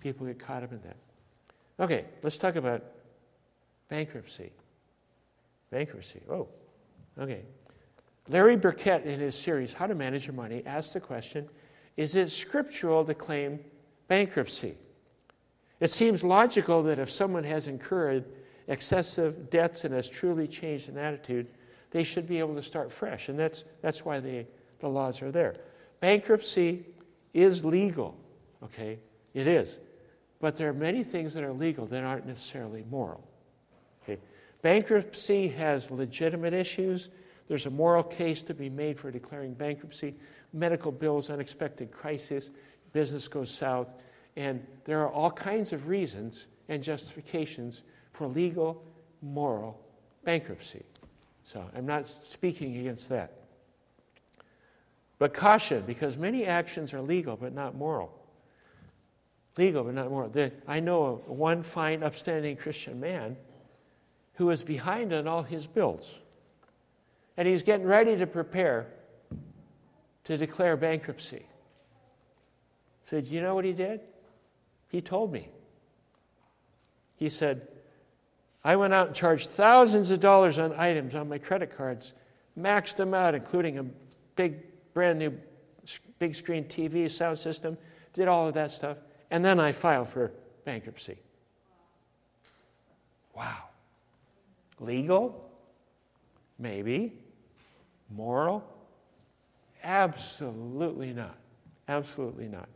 People 0.00 0.26
get 0.26 0.38
caught 0.38 0.62
up 0.62 0.72
in 0.72 0.80
that. 0.82 0.96
Okay, 1.80 2.04
let's 2.22 2.38
talk 2.38 2.56
about 2.56 2.82
bankruptcy. 3.88 4.52
Bankruptcy. 5.70 6.20
Oh, 6.30 6.48
okay. 7.18 7.42
Larry 8.28 8.56
Burkett, 8.56 9.04
in 9.04 9.20
his 9.20 9.34
series, 9.34 9.72
How 9.72 9.86
to 9.86 9.94
Manage 9.94 10.26
Your 10.26 10.34
Money, 10.34 10.62
asked 10.64 10.94
the 10.94 11.00
question 11.00 11.48
Is 11.96 12.16
it 12.16 12.30
scriptural 12.30 13.04
to 13.04 13.14
claim 13.14 13.58
bankruptcy? 14.08 14.76
It 15.80 15.90
seems 15.90 16.22
logical 16.22 16.84
that 16.84 17.00
if 17.00 17.10
someone 17.10 17.44
has 17.44 17.66
incurred 17.66 18.24
excessive 18.68 19.50
debts 19.50 19.84
and 19.84 19.92
has 19.92 20.08
truly 20.08 20.46
changed 20.46 20.88
an 20.88 20.96
attitude, 20.96 21.48
they 21.90 22.04
should 22.04 22.28
be 22.28 22.38
able 22.38 22.54
to 22.54 22.62
start 22.62 22.92
fresh. 22.92 23.28
And 23.28 23.38
that's, 23.38 23.64
that's 23.82 24.04
why 24.04 24.20
they, 24.20 24.46
the 24.78 24.88
laws 24.88 25.20
are 25.20 25.32
there. 25.32 25.56
Bankruptcy 26.00 26.84
is 27.34 27.64
legal, 27.64 28.16
okay? 28.62 29.00
It 29.34 29.46
is. 29.46 29.78
But 30.40 30.56
there 30.56 30.68
are 30.68 30.74
many 30.74 31.04
things 31.04 31.34
that 31.34 31.42
are 31.42 31.52
legal 31.52 31.86
that 31.86 32.04
aren't 32.04 32.26
necessarily 32.26 32.84
moral. 32.88 33.26
Okay? 34.02 34.20
Bankruptcy 34.62 35.48
has 35.48 35.90
legitimate 35.90 36.54
issues. 36.54 37.08
There's 37.48 37.66
a 37.66 37.70
moral 37.70 38.02
case 38.02 38.42
to 38.44 38.54
be 38.54 38.70
made 38.70 38.98
for 38.98 39.10
declaring 39.10 39.54
bankruptcy. 39.54 40.14
Medical 40.52 40.92
bills, 40.92 41.28
unexpected 41.28 41.90
crisis, 41.90 42.50
business 42.92 43.26
goes 43.26 43.50
south. 43.50 43.92
And 44.36 44.66
there 44.84 45.00
are 45.02 45.10
all 45.10 45.30
kinds 45.30 45.72
of 45.72 45.88
reasons 45.88 46.46
and 46.68 46.82
justifications 46.82 47.82
for 48.12 48.26
legal, 48.26 48.82
moral 49.20 49.80
bankruptcy. 50.24 50.84
So 51.44 51.64
I'm 51.76 51.86
not 51.86 52.06
speaking 52.06 52.76
against 52.78 53.08
that. 53.10 53.43
But 55.24 55.32
caution, 55.32 55.84
because 55.86 56.18
many 56.18 56.44
actions 56.44 56.92
are 56.92 57.00
legal 57.00 57.34
but 57.34 57.54
not 57.54 57.74
moral. 57.74 58.12
Legal 59.56 59.82
but 59.82 59.94
not 59.94 60.10
moral. 60.10 60.28
The, 60.28 60.52
I 60.68 60.80
know 60.80 61.22
one 61.26 61.62
fine, 61.62 62.02
upstanding 62.02 62.58
Christian 62.58 63.00
man 63.00 63.38
who 64.34 64.50
is 64.50 64.62
behind 64.62 65.14
on 65.14 65.26
all 65.26 65.42
his 65.42 65.66
bills. 65.66 66.12
And 67.38 67.48
he's 67.48 67.62
getting 67.62 67.86
ready 67.86 68.18
to 68.18 68.26
prepare 68.26 68.88
to 70.24 70.36
declare 70.36 70.76
bankruptcy. 70.76 71.46
Said, 73.00 73.26
You 73.26 73.40
know 73.40 73.54
what 73.54 73.64
he 73.64 73.72
did? 73.72 74.00
He 74.90 75.00
told 75.00 75.32
me. 75.32 75.48
He 77.16 77.30
said, 77.30 77.66
I 78.62 78.76
went 78.76 78.92
out 78.92 79.06
and 79.06 79.16
charged 79.16 79.48
thousands 79.48 80.10
of 80.10 80.20
dollars 80.20 80.58
on 80.58 80.74
items 80.74 81.14
on 81.14 81.30
my 81.30 81.38
credit 81.38 81.74
cards, 81.74 82.12
maxed 82.60 82.96
them 82.96 83.14
out, 83.14 83.34
including 83.34 83.78
a 83.78 83.86
big, 84.36 84.73
brand 84.94 85.18
new 85.18 85.38
big 86.18 86.34
screen 86.34 86.64
TV, 86.64 87.10
sound 87.10 87.36
system, 87.36 87.76
did 88.14 88.28
all 88.28 88.48
of 88.48 88.54
that 88.54 88.72
stuff, 88.72 88.96
and 89.30 89.44
then 89.44 89.60
I 89.60 89.72
filed 89.72 90.08
for 90.08 90.32
bankruptcy. 90.64 91.18
Wow. 93.36 93.64
Legal? 94.80 95.50
Maybe. 96.58 97.12
Moral? 98.10 98.64
Absolutely 99.82 101.12
not. 101.12 101.36
Absolutely 101.88 102.48
not. 102.48 102.68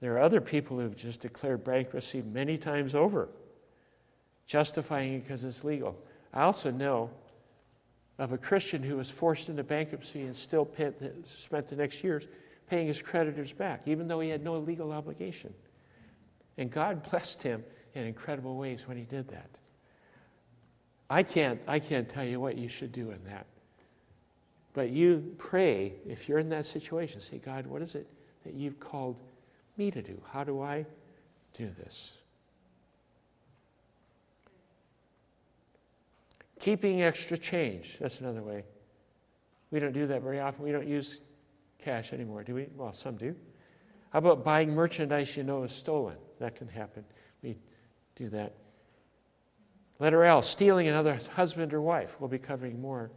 There 0.00 0.14
are 0.14 0.20
other 0.20 0.40
people 0.40 0.78
who've 0.78 0.96
just 0.96 1.20
declared 1.20 1.64
bankruptcy 1.64 2.22
many 2.22 2.58
times 2.58 2.94
over 2.94 3.28
justifying 4.46 5.14
it 5.14 5.22
because 5.22 5.42
it's 5.44 5.64
legal. 5.64 5.96
I 6.32 6.42
also 6.42 6.70
know 6.70 7.10
of 8.18 8.32
a 8.32 8.38
Christian 8.38 8.82
who 8.82 8.96
was 8.96 9.10
forced 9.10 9.48
into 9.48 9.62
bankruptcy 9.62 10.22
and 10.22 10.34
still 10.34 10.68
spent 11.24 11.68
the 11.68 11.76
next 11.76 12.02
years 12.02 12.26
paying 12.68 12.86
his 12.86 13.02
creditors 13.02 13.52
back, 13.52 13.82
even 13.86 14.08
though 14.08 14.20
he 14.20 14.30
had 14.30 14.42
no 14.42 14.58
legal 14.58 14.92
obligation. 14.92 15.52
And 16.58 16.70
God 16.70 17.02
blessed 17.10 17.42
him 17.42 17.64
in 17.94 18.06
incredible 18.06 18.56
ways 18.56 18.88
when 18.88 18.96
he 18.96 19.04
did 19.04 19.28
that. 19.28 19.50
I 21.08 21.22
can't, 21.22 21.60
I 21.68 21.78
can't 21.78 22.08
tell 22.08 22.24
you 22.24 22.40
what 22.40 22.56
you 22.56 22.68
should 22.68 22.92
do 22.92 23.10
in 23.10 23.22
that. 23.24 23.46
But 24.72 24.90
you 24.90 25.34
pray, 25.38 25.94
if 26.06 26.28
you're 26.28 26.38
in 26.38 26.48
that 26.50 26.66
situation, 26.66 27.20
say, 27.20 27.38
God, 27.38 27.66
what 27.66 27.80
is 27.80 27.94
it 27.94 28.06
that 28.44 28.54
you've 28.54 28.80
called 28.80 29.16
me 29.76 29.90
to 29.90 30.02
do? 30.02 30.20
How 30.32 30.44
do 30.44 30.60
I 30.60 30.84
do 31.54 31.70
this? 31.70 32.18
Keeping 36.66 37.00
extra 37.00 37.38
change. 37.38 37.96
That's 38.00 38.20
another 38.20 38.42
way. 38.42 38.64
We 39.70 39.78
don't 39.78 39.92
do 39.92 40.08
that 40.08 40.20
very 40.20 40.40
often. 40.40 40.64
We 40.64 40.72
don't 40.72 40.88
use 40.88 41.20
cash 41.78 42.12
anymore, 42.12 42.42
do 42.42 42.56
we? 42.56 42.66
Well, 42.74 42.92
some 42.92 43.14
do. 43.14 43.36
How 44.10 44.18
about 44.18 44.42
buying 44.42 44.74
merchandise 44.74 45.36
you 45.36 45.44
know 45.44 45.62
is 45.62 45.70
stolen? 45.70 46.16
That 46.40 46.56
can 46.56 46.66
happen. 46.66 47.04
We 47.40 47.58
do 48.16 48.28
that. 48.30 48.56
Letter 50.00 50.24
L, 50.24 50.42
stealing 50.42 50.88
another 50.88 51.20
husband 51.36 51.72
or 51.72 51.80
wife. 51.80 52.16
We'll 52.18 52.28
be 52.28 52.36
covering 52.36 52.80
more 52.80 53.12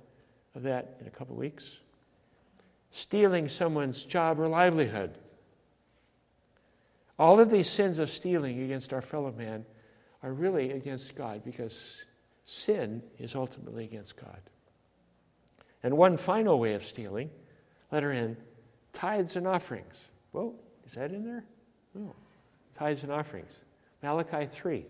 of 0.53 0.61
that 0.61 0.97
in 1.01 1.07
a 1.07 1.09
couple 1.09 1.35
weeks. 1.35 1.79
Stealing 2.91 3.49
someone's 3.49 4.03
job 4.03 4.39
or 4.39 4.47
livelihood. 4.47 5.17
All 7.17 7.39
of 7.39 7.49
these 7.49 7.67
sins 7.67 7.97
of 7.97 8.11
stealing 8.11 8.61
against 8.61 8.93
our 8.93 9.01
fellow 9.01 9.31
man 9.31 9.65
are 10.21 10.33
really 10.33 10.69
against 10.73 11.15
God 11.15 11.43
because 11.43 12.05
sin 12.49 13.03
is 13.19 13.35
ultimately 13.35 13.83
against 13.83 14.17
God. 14.17 14.41
And 15.83 15.95
one 15.95 16.17
final 16.17 16.59
way 16.59 16.73
of 16.73 16.83
stealing, 16.83 17.29
letter 17.91 18.11
N, 18.11 18.37
tithes 18.91 19.35
and 19.35 19.47
offerings. 19.47 20.09
Whoa, 20.31 20.55
is 20.85 20.93
that 20.93 21.11
in 21.11 21.23
there? 21.23 21.45
No. 21.93 22.15
Tithes 22.73 23.03
and 23.03 23.11
offerings. 23.11 23.51
Malachi 24.01 24.47
3. 24.47 24.85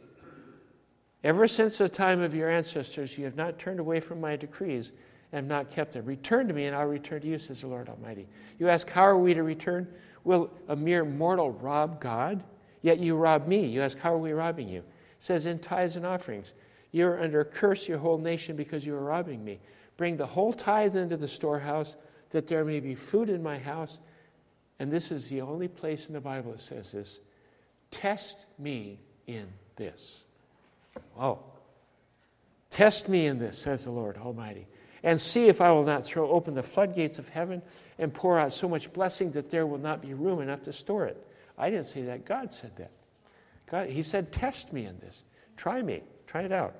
Ever 1.24 1.48
since 1.48 1.78
the 1.78 1.90
time 1.90 2.22
of 2.22 2.34
your 2.34 2.50
ancestors, 2.50 3.18
you 3.18 3.26
have 3.26 3.36
not 3.36 3.60
turned 3.60 3.82
away 3.82 4.00
from 4.00 4.22
my 4.22 4.38
decrees 4.38 4.94
and 5.34 5.44
have 5.44 5.50
not 5.50 5.70
kept 5.70 5.94
them. 5.94 6.06
Return 6.06 6.48
to 6.48 6.54
me, 6.54 6.66
and 6.66 6.76
I'll 6.76 6.86
return 6.86 7.22
to 7.22 7.28
you, 7.28 7.38
says 7.38 7.62
the 7.62 7.68
Lord 7.68 7.90
Almighty. 7.90 8.28
You 8.58 8.70
ask, 8.70 8.90
How 8.90 9.04
are 9.04 9.18
we 9.18 9.34
to 9.34 9.44
return? 9.44 9.86
Will 10.24 10.50
a 10.70 10.78
mere 10.78 11.04
mortal 11.04 11.52
rob 11.52 12.00
God? 12.00 12.42
Yet 12.82 13.00
you 13.00 13.18
rob 13.18 13.48
me. 13.48 13.66
You 13.66 13.82
ask, 13.82 14.00
How 14.00 14.14
are 14.14 14.18
we 14.18 14.32
robbing 14.32 14.70
you? 14.70 14.80
It 14.80 14.86
says, 15.20 15.46
In 15.46 15.60
tithes 15.60 15.98
and 15.98 16.06
offerings. 16.06 16.54
You're 16.92 17.22
under 17.22 17.42
a 17.42 17.46
curse, 17.46 17.88
your 17.88 18.00
whole 18.00 18.18
nation, 18.18 18.56
because 18.56 18.86
you 18.86 18.96
are 18.96 19.04
robbing 19.04 19.44
me. 19.44 19.60
Bring 19.98 20.18
the 20.18 20.26
whole 20.26 20.54
tithe 20.54 20.96
into 20.96 21.18
the 21.18 21.28
storehouse, 21.28 21.96
that 22.32 22.48
there 22.48 22.66
may 22.66 22.80
be 22.80 22.96
food 22.96 23.30
in 23.30 23.44
my 23.44 23.58
house. 23.58 24.00
And 24.80 24.92
this 24.92 25.12
is 25.12 25.30
the 25.30 25.42
only 25.42 25.68
place 25.68 26.08
in 26.08 26.14
the 26.14 26.22
Bible 26.22 26.52
that 26.54 26.62
says 26.62 26.92
this 26.92 27.20
Test 27.92 28.46
me 28.58 29.00
in 29.28 29.48
this. 29.76 30.24
Oh. 31.20 31.40
Test 32.70 33.10
me 33.10 33.26
in 33.26 33.40
this, 33.40 33.58
says 33.58 33.84
the 33.84 33.92
Lord 33.92 34.18
Almighty. 34.18 34.68
and 35.02 35.20
see 35.20 35.48
if 35.48 35.62
I 35.62 35.72
will 35.72 35.84
not 35.84 36.06
throw 36.06 36.30
open 36.30 36.54
the 36.56 36.64
floodgates 36.64 37.20
of 37.20 37.30
heaven 37.30 37.62
and 37.98 38.14
pour 38.14 38.40
out 38.40 38.54
so 38.54 38.68
much 38.68 38.92
blessing 38.94 39.32
that 39.32 39.50
there 39.50 39.66
will 39.66 39.78
not 39.78 40.02
be 40.02 40.14
room 40.14 40.42
enough 40.42 40.64
to 40.64 40.74
store 40.74 41.06
it. 41.06 41.26
I 41.58 41.70
didn't 41.70 41.88
say 41.88 42.04
that. 42.04 42.26
God 42.26 42.54
said 42.54 42.76
that. 42.78 42.92
God, 43.70 43.90
he 43.90 44.04
said, 44.04 44.32
Test 44.32 44.74
me 44.74 44.86
in 44.86 45.00
this. 45.00 45.24
Try 45.58 45.82
me. 45.82 46.04
Try 46.30 46.44
it 46.44 46.52
out. 46.52 46.76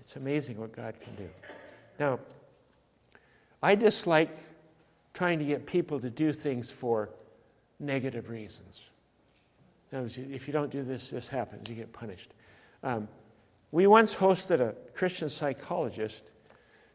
It's 0.00 0.16
amazing 0.16 0.56
what 0.56 0.72
God 0.72 0.94
can 0.98 1.14
do. 1.14 1.28
Now, 1.98 2.18
I 3.62 3.74
dislike 3.74 4.34
trying 5.12 5.38
to 5.40 5.44
get 5.44 5.66
people 5.66 6.00
to 6.00 6.08
do 6.08 6.32
things 6.32 6.70
for 6.70 7.10
negative 7.78 8.30
reasons. 8.30 8.84
Words, 9.92 10.16
if 10.16 10.46
you 10.46 10.54
don't 10.54 10.70
do 10.70 10.82
this, 10.82 11.10
this 11.10 11.28
happens. 11.28 11.68
You 11.68 11.74
get 11.74 11.92
punished. 11.92 12.32
Um, 12.82 13.08
we 13.70 13.86
once 13.86 14.14
hosted 14.14 14.60
a 14.60 14.74
Christian 14.94 15.28
psychologist 15.28 16.30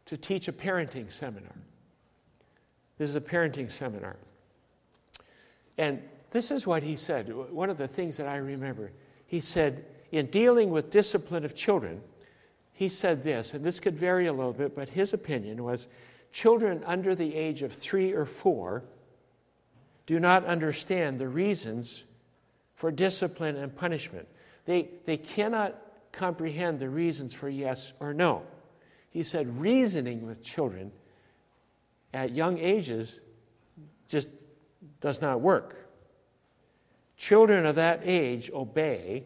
to 0.06 0.16
teach 0.16 0.48
a 0.48 0.52
parenting 0.52 1.12
seminar. 1.12 1.54
This 2.98 3.10
is 3.10 3.14
a 3.14 3.20
parenting 3.20 3.70
seminar. 3.70 4.16
And 5.78 6.02
this 6.32 6.50
is 6.50 6.66
what 6.66 6.82
he 6.82 6.96
said. 6.96 7.32
One 7.32 7.70
of 7.70 7.78
the 7.78 7.86
things 7.86 8.16
that 8.16 8.26
I 8.26 8.38
remember. 8.38 8.90
He 9.26 9.40
said, 9.40 9.84
in 10.12 10.26
dealing 10.26 10.70
with 10.70 10.90
discipline 10.90 11.44
of 11.44 11.54
children, 11.54 12.02
he 12.72 12.88
said 12.88 13.22
this, 13.22 13.54
and 13.54 13.64
this 13.64 13.80
could 13.80 13.96
vary 13.96 14.26
a 14.26 14.32
little 14.32 14.52
bit, 14.52 14.74
but 14.74 14.90
his 14.90 15.12
opinion 15.12 15.64
was 15.64 15.88
children 16.32 16.82
under 16.86 17.14
the 17.14 17.34
age 17.34 17.62
of 17.62 17.72
three 17.72 18.12
or 18.12 18.26
four 18.26 18.84
do 20.06 20.20
not 20.20 20.44
understand 20.44 21.18
the 21.18 21.26
reasons 21.26 22.04
for 22.74 22.90
discipline 22.90 23.56
and 23.56 23.74
punishment. 23.74 24.28
They, 24.64 24.88
they 25.04 25.16
cannot 25.16 25.74
comprehend 26.12 26.78
the 26.78 26.88
reasons 26.88 27.34
for 27.34 27.48
yes 27.48 27.92
or 27.98 28.14
no. 28.14 28.42
He 29.10 29.22
said 29.22 29.60
reasoning 29.60 30.26
with 30.26 30.42
children 30.42 30.92
at 32.14 32.32
young 32.32 32.58
ages 32.58 33.20
just 34.08 34.28
does 35.00 35.20
not 35.20 35.40
work. 35.40 35.85
Children 37.16 37.66
of 37.66 37.76
that 37.76 38.00
age 38.04 38.50
obey 38.52 39.24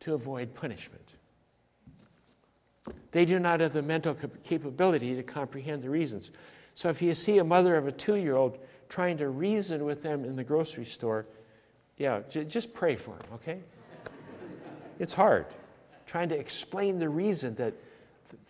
to 0.00 0.14
avoid 0.14 0.54
punishment. 0.54 1.02
They 3.10 3.24
do 3.24 3.38
not 3.38 3.60
have 3.60 3.72
the 3.72 3.82
mental 3.82 4.16
capability 4.44 5.16
to 5.16 5.22
comprehend 5.22 5.82
the 5.82 5.90
reasons. 5.90 6.30
So 6.74 6.88
if 6.88 7.00
you 7.00 7.14
see 7.14 7.38
a 7.38 7.44
mother 7.44 7.76
of 7.76 7.86
a 7.86 7.92
two 7.92 8.16
year 8.16 8.36
old 8.36 8.58
trying 8.88 9.16
to 9.18 9.28
reason 9.28 9.84
with 9.84 10.02
them 10.02 10.24
in 10.24 10.36
the 10.36 10.44
grocery 10.44 10.84
store, 10.84 11.26
yeah, 11.96 12.20
j- 12.28 12.44
just 12.44 12.74
pray 12.74 12.94
for 12.94 13.16
them, 13.16 13.26
okay? 13.34 13.60
it's 14.98 15.14
hard 15.14 15.46
trying 16.06 16.28
to 16.28 16.38
explain 16.38 16.98
the 16.98 17.08
reason 17.08 17.54
that 17.56 17.74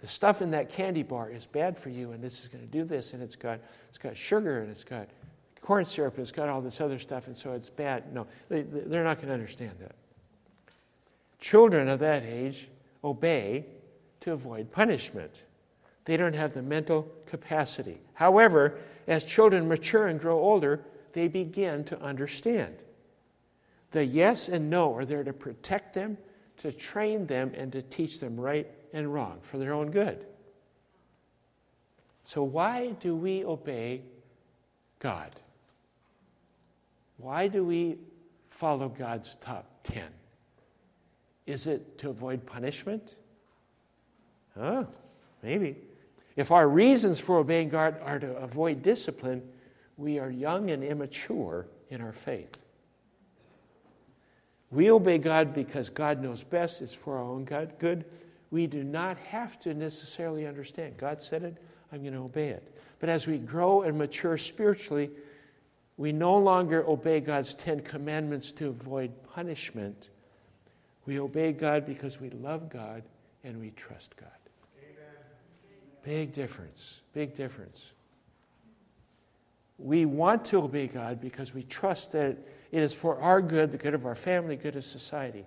the 0.00 0.06
stuff 0.06 0.40
in 0.42 0.50
that 0.52 0.70
candy 0.70 1.02
bar 1.02 1.30
is 1.30 1.46
bad 1.46 1.78
for 1.78 1.90
you 1.90 2.12
and 2.12 2.22
this 2.22 2.40
is 2.40 2.48
going 2.48 2.64
to 2.64 2.70
do 2.70 2.84
this 2.84 3.12
and 3.12 3.22
it's 3.22 3.36
got, 3.36 3.58
it's 3.88 3.98
got 3.98 4.16
sugar 4.16 4.60
and 4.60 4.70
it's 4.70 4.84
got 4.84 5.08
corn 5.66 5.84
syrup 5.84 6.14
and 6.14 6.22
it's 6.22 6.30
got 6.30 6.48
all 6.48 6.60
this 6.60 6.80
other 6.80 6.96
stuff 6.96 7.26
and 7.26 7.36
so 7.36 7.52
it's 7.52 7.68
bad. 7.68 8.14
No, 8.14 8.28
they, 8.48 8.62
they're 8.62 9.02
not 9.02 9.16
going 9.16 9.26
to 9.26 9.34
understand 9.34 9.72
that. 9.80 9.96
Children 11.40 11.88
of 11.88 11.98
that 11.98 12.22
age 12.22 12.68
obey 13.02 13.66
to 14.20 14.32
avoid 14.32 14.70
punishment. 14.70 15.42
They 16.04 16.16
don't 16.16 16.36
have 16.36 16.54
the 16.54 16.62
mental 16.62 17.10
capacity. 17.26 17.98
However, 18.14 18.78
as 19.08 19.24
children 19.24 19.66
mature 19.66 20.06
and 20.06 20.20
grow 20.20 20.38
older, 20.38 20.84
they 21.14 21.26
begin 21.26 21.82
to 21.86 22.00
understand. 22.00 22.76
The 23.90 24.04
yes 24.04 24.48
and 24.48 24.70
no 24.70 24.94
are 24.94 25.04
there 25.04 25.24
to 25.24 25.32
protect 25.32 25.94
them, 25.94 26.16
to 26.58 26.70
train 26.70 27.26
them, 27.26 27.50
and 27.56 27.72
to 27.72 27.82
teach 27.82 28.20
them 28.20 28.38
right 28.38 28.68
and 28.92 29.12
wrong 29.12 29.40
for 29.42 29.58
their 29.58 29.72
own 29.72 29.90
good. 29.90 30.26
So, 32.22 32.44
why 32.44 32.92
do 33.00 33.16
we 33.16 33.44
obey 33.44 34.02
God? 35.00 35.32
Why 37.18 37.48
do 37.48 37.64
we 37.64 37.98
follow 38.48 38.88
God's 38.88 39.36
top 39.36 39.66
10? 39.84 40.04
Is 41.46 41.66
it 41.66 41.98
to 41.98 42.10
avoid 42.10 42.44
punishment? 42.44 43.14
Huh, 44.58 44.84
maybe. 45.42 45.76
If 46.34 46.50
our 46.50 46.68
reasons 46.68 47.18
for 47.18 47.38
obeying 47.38 47.68
God 47.68 47.96
are 48.02 48.18
to 48.18 48.36
avoid 48.36 48.82
discipline, 48.82 49.42
we 49.96 50.18
are 50.18 50.30
young 50.30 50.70
and 50.70 50.84
immature 50.84 51.66
in 51.88 52.00
our 52.00 52.12
faith. 52.12 52.62
We 54.70 54.90
obey 54.90 55.18
God 55.18 55.54
because 55.54 55.88
God 55.88 56.20
knows 56.20 56.42
best, 56.42 56.82
it's 56.82 56.92
for 56.92 57.18
our 57.18 57.24
own 57.24 57.44
good. 57.44 58.04
We 58.50 58.66
do 58.66 58.84
not 58.84 59.16
have 59.18 59.58
to 59.60 59.74
necessarily 59.74 60.46
understand. 60.46 60.96
God 60.96 61.22
said 61.22 61.42
it, 61.42 61.56
I'm 61.92 62.02
going 62.02 62.12
to 62.12 62.20
obey 62.20 62.48
it. 62.48 62.76
But 62.98 63.08
as 63.08 63.26
we 63.26 63.38
grow 63.38 63.82
and 63.82 63.96
mature 63.96 64.36
spiritually, 64.36 65.10
we 65.96 66.12
no 66.12 66.36
longer 66.36 66.84
obey 66.86 67.20
God's 67.20 67.54
Ten 67.54 67.80
Commandments 67.80 68.52
to 68.52 68.68
avoid 68.68 69.12
punishment. 69.34 70.10
We 71.06 71.18
obey 71.18 71.52
God 71.52 71.86
because 71.86 72.20
we 72.20 72.30
love 72.30 72.68
God 72.68 73.02
and 73.44 73.60
we 73.60 73.70
trust 73.70 74.16
God. 74.16 74.28
Amen. 74.82 75.14
Big 76.02 76.32
difference. 76.32 77.00
Big 77.14 77.34
difference. 77.34 77.92
We 79.78 80.04
want 80.04 80.44
to 80.46 80.58
obey 80.62 80.86
God 80.86 81.20
because 81.20 81.54
we 81.54 81.62
trust 81.62 82.12
that 82.12 82.36
it 82.72 82.82
is 82.82 82.92
for 82.92 83.20
our 83.20 83.40
good, 83.40 83.72
the 83.72 83.78
good 83.78 83.94
of 83.94 84.04
our 84.04 84.14
family, 84.14 84.56
good 84.56 84.76
of 84.76 84.84
society. 84.84 85.44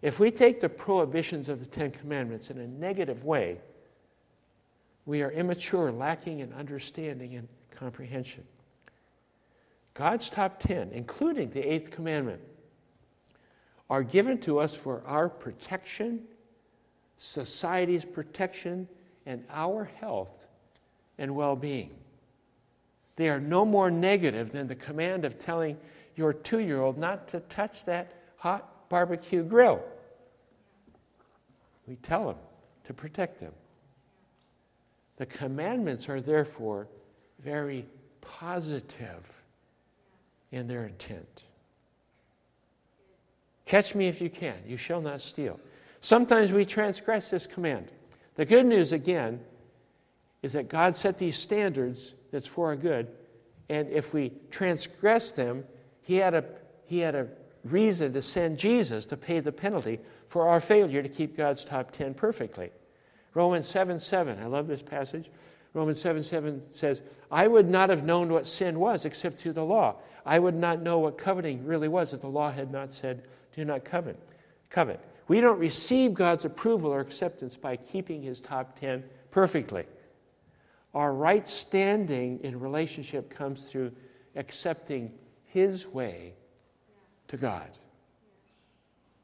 If 0.00 0.18
we 0.18 0.30
take 0.30 0.60
the 0.60 0.68
prohibitions 0.68 1.48
of 1.48 1.60
the 1.60 1.66
Ten 1.66 1.90
Commandments 1.90 2.50
in 2.50 2.58
a 2.58 2.66
negative 2.66 3.24
way, 3.24 3.60
we 5.04 5.22
are 5.22 5.30
immature, 5.30 5.92
lacking 5.92 6.40
in 6.40 6.52
understanding 6.52 7.34
and 7.34 7.48
comprehension. 7.70 8.44
God's 10.02 10.30
top 10.30 10.58
10, 10.58 10.90
including 10.90 11.50
the 11.50 11.60
eighth 11.60 11.92
commandment, 11.92 12.40
are 13.88 14.02
given 14.02 14.36
to 14.38 14.58
us 14.58 14.74
for 14.74 15.00
our 15.06 15.28
protection, 15.28 16.22
society's 17.18 18.04
protection, 18.04 18.88
and 19.26 19.44
our 19.48 19.84
health 20.00 20.48
and 21.18 21.36
well 21.36 21.54
being. 21.54 21.92
They 23.14 23.28
are 23.28 23.38
no 23.38 23.64
more 23.64 23.92
negative 23.92 24.50
than 24.50 24.66
the 24.66 24.74
command 24.74 25.24
of 25.24 25.38
telling 25.38 25.76
your 26.16 26.32
two 26.32 26.58
year 26.58 26.80
old 26.80 26.98
not 26.98 27.28
to 27.28 27.38
touch 27.38 27.84
that 27.84 28.12
hot 28.38 28.88
barbecue 28.88 29.44
grill. 29.44 29.84
We 31.86 31.94
tell 31.94 32.26
them 32.26 32.38
to 32.86 32.92
protect 32.92 33.38
them. 33.38 33.52
The 35.18 35.26
commandments 35.26 36.08
are 36.08 36.20
therefore 36.20 36.88
very 37.38 37.86
positive 38.20 39.41
in 40.52 40.68
their 40.68 40.84
intent. 40.84 41.44
Catch 43.66 43.94
me 43.94 44.06
if 44.06 44.20
you 44.20 44.30
can. 44.30 44.56
You 44.66 44.76
shall 44.76 45.00
not 45.00 45.20
steal. 45.20 45.58
Sometimes 46.00 46.52
we 46.52 46.64
transgress 46.64 47.30
this 47.30 47.46
command. 47.46 47.88
The 48.34 48.44
good 48.44 48.66
news, 48.66 48.92
again, 48.92 49.40
is 50.42 50.52
that 50.52 50.68
God 50.68 50.94
set 50.94 51.18
these 51.18 51.38
standards 51.38 52.14
that's 52.30 52.46
for 52.46 52.66
our 52.66 52.76
good, 52.76 53.08
and 53.68 53.88
if 53.88 54.12
we 54.12 54.32
transgress 54.50 55.32
them, 55.32 55.64
He 56.02 56.16
had 56.16 56.34
a, 56.34 56.44
he 56.86 56.98
had 56.98 57.14
a 57.14 57.28
reason 57.64 58.12
to 58.12 58.22
send 58.22 58.58
Jesus 58.58 59.06
to 59.06 59.16
pay 59.16 59.40
the 59.40 59.52
penalty 59.52 60.00
for 60.28 60.48
our 60.48 60.60
failure 60.60 61.02
to 61.02 61.08
keep 61.08 61.36
God's 61.36 61.64
top 61.64 61.92
10 61.92 62.14
perfectly. 62.14 62.70
Romans 63.34 63.68
7 63.68 63.98
7, 63.98 64.38
I 64.42 64.46
love 64.46 64.66
this 64.66 64.82
passage. 64.82 65.30
Romans 65.74 66.00
7 66.00 66.22
7 66.22 66.62
says, 66.70 67.02
I 67.30 67.46
would 67.46 67.70
not 67.70 67.88
have 67.88 68.04
known 68.04 68.32
what 68.32 68.46
sin 68.46 68.78
was 68.78 69.04
except 69.04 69.38
through 69.38 69.52
the 69.52 69.64
law. 69.64 69.96
I 70.24 70.38
would 70.38 70.54
not 70.54 70.82
know 70.82 70.98
what 70.98 71.18
coveting 71.18 71.64
really 71.66 71.88
was 71.88 72.12
if 72.12 72.20
the 72.20 72.28
law 72.28 72.50
had 72.50 72.70
not 72.70 72.92
said, 72.92 73.24
Do 73.54 73.64
not 73.64 73.84
covet. 73.84 74.18
covet. 74.70 75.00
We 75.28 75.40
don't 75.40 75.58
receive 75.58 76.14
God's 76.14 76.44
approval 76.44 76.92
or 76.92 77.00
acceptance 77.00 77.56
by 77.56 77.76
keeping 77.76 78.22
his 78.22 78.40
top 78.40 78.78
10 78.78 79.04
perfectly. 79.30 79.84
Our 80.94 81.12
right 81.12 81.48
standing 81.48 82.40
in 82.42 82.60
relationship 82.60 83.30
comes 83.30 83.64
through 83.64 83.92
accepting 84.36 85.12
his 85.46 85.86
way 85.86 86.34
to 87.28 87.36
God. 87.36 87.68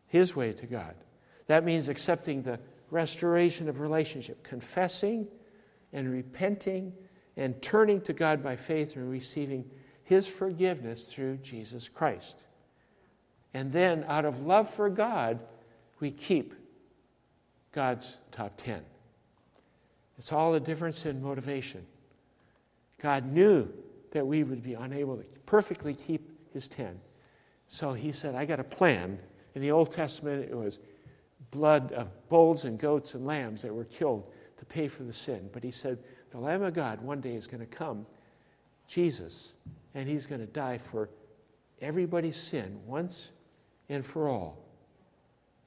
His 0.07 0.34
way 0.34 0.53
to 0.53 0.66
God. 0.66 0.94
That 1.46 1.64
means 1.64 1.88
accepting 1.88 2.42
the 2.42 2.59
restoration 2.90 3.68
of 3.68 3.80
relationship, 3.80 4.42
confessing 4.42 5.28
and 5.92 6.11
repenting 6.11 6.92
and 7.36 7.61
turning 7.61 8.01
to 8.03 8.12
God 8.12 8.42
by 8.42 8.57
faith 8.57 8.96
and 8.96 9.11
receiving 9.11 9.64
his 10.09 10.26
forgiveness 10.26 11.04
through 11.04 11.36
Jesus 11.36 11.86
Christ. 11.86 12.46
And 13.52 13.70
then, 13.72 14.06
out 14.09 14.24
of 14.24 14.46
love 14.46 14.70
for 14.70 14.88
God, 14.88 15.38
we 16.00 16.11
keep 16.11 16.54
God's 17.72 18.16
top 18.32 18.54
10. 18.56 18.80
It's 20.16 20.32
all 20.32 20.54
a 20.54 20.61
difference 20.61 21.04
in 21.04 21.22
motivation. 21.22 21.84
God 23.02 23.30
knew 23.30 23.68
that 24.12 24.26
we 24.26 24.44
would 24.44 24.62
be 24.62 24.72
unable 24.72 25.18
to 25.18 25.24
perfectly 25.44 25.92
keep 25.92 26.30
his 26.54 26.68
10. 26.68 26.98
So 27.66 27.92
he 27.92 28.11
said, 28.11 28.34
I 28.34 28.46
got 28.46 28.61
a 28.61 28.64
plan. 28.64 29.18
In 29.54 29.61
the 29.61 29.72
Old 29.72 29.90
Testament, 29.90 30.48
it 30.50 30.56
was 30.56 30.78
blood 31.50 31.92
of 31.92 32.09
bulls 32.30 32.64
and 32.64 32.78
goats 32.78 33.12
and 33.12 33.26
lambs 33.26 33.61
that 33.61 33.74
were 33.74 33.84
killed 33.84 34.32
to 34.56 34.64
pay 34.64 34.88
for 34.88 35.02
the 35.02 35.12
sin. 35.12 35.50
But 35.52 35.62
he 35.62 35.70
said, 35.70 35.98
the 36.30 36.38
Lamb 36.38 36.62
of 36.62 36.72
God 36.72 37.02
one 37.02 37.20
day 37.20 37.34
is 37.34 37.46
going 37.46 37.61
to 37.61 37.66
come, 37.66 38.06
Jesus, 38.86 39.52
and 39.99 40.09
he's 40.09 40.26
going 40.26 40.40
to 40.40 40.46
die 40.46 40.78
for 40.78 41.11
everybody's 41.82 42.36
sin 42.36 42.78
once 42.86 43.30
and 43.88 44.07
for 44.07 44.28
all. 44.28 44.64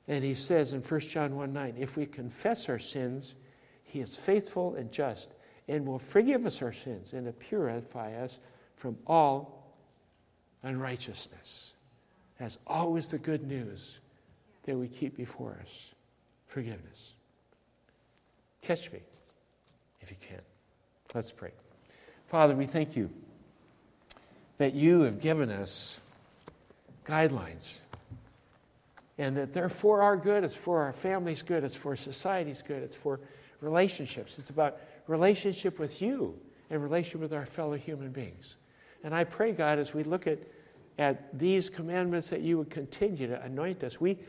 And 0.08 0.24
he 0.24 0.36
says 0.36 0.72
in 0.72 0.82
1 0.82 1.00
John 1.02 1.36
1 1.36 1.52
9, 1.52 1.76
if 1.78 1.98
we 1.98 2.06
confess 2.06 2.70
our 2.70 2.80
sins, 2.80 3.36
he 3.84 4.00
is 4.00 4.16
faithful 4.16 4.76
and 4.76 4.90
just 4.90 5.34
and 5.68 5.86
will 5.86 6.00
forgive 6.00 6.46
us 6.46 6.62
our 6.62 6.72
sins 6.72 7.12
and 7.12 7.38
purify 7.40 8.14
us 8.14 8.40
from 8.78 8.98
all 9.06 9.76
unrighteousness. 10.64 11.74
That's 12.40 12.58
always 12.66 13.10
the 13.10 13.18
good 13.18 13.46
news 13.46 14.00
that 14.64 14.78
we 14.78 14.88
keep 14.88 15.18
before 15.18 15.60
us 15.62 15.94
forgiveness. 16.48 17.16
Catch 18.62 18.94
me 18.94 19.02
if 20.00 20.10
you 20.10 20.18
can. 20.26 20.42
Let's 21.14 21.34
pray. 21.34 21.52
Father, 22.28 22.56
we 22.56 22.66
thank 22.66 22.96
you 22.96 23.10
that 24.62 24.76
you 24.76 25.01
have 25.01 25.20
given 25.20 25.49
us 25.49 25.99
guidelines 27.03 27.80
and 29.18 29.36
that 29.36 29.53
they're 29.53 29.70
for 29.70 30.03
our 30.03 30.16
good, 30.16 30.43
it's 30.43 30.53
for 30.53 30.84
our 30.84 30.93
family's 30.93 31.41
good, 31.41 31.64
it's 31.64 31.76
for 31.76 31.95
society's 31.95 32.62
good, 32.62 32.84
it's 32.84 32.95
for 32.95 33.20
relationships. 33.59 34.38
It's 34.38 34.51
about 34.51 34.78
relationship 35.07 35.80
with 35.80 35.99
you 35.99 36.39
and 36.70 36.84
relationship 36.84 37.22
with 37.22 37.34
our 37.34 37.47
fellow 37.47 37.74
human 37.74 38.12
beings. 38.12 38.55
And 39.03 39.16
I 39.16 39.24
pray, 39.24 39.51
God, 39.51 39.80
as 39.80 39.95
we 39.95 40.03
look 40.03 40.28
at, 40.28 40.38
at 40.99 41.36
these 41.39 41.68
commandments, 41.68 42.30
that 42.30 42.41
you 42.41 42.59
would 42.59 42.70
continue 42.70 43.26
to 43.30 43.41
anoint 43.41 43.84
us. 43.84 43.99
We, 43.99 44.20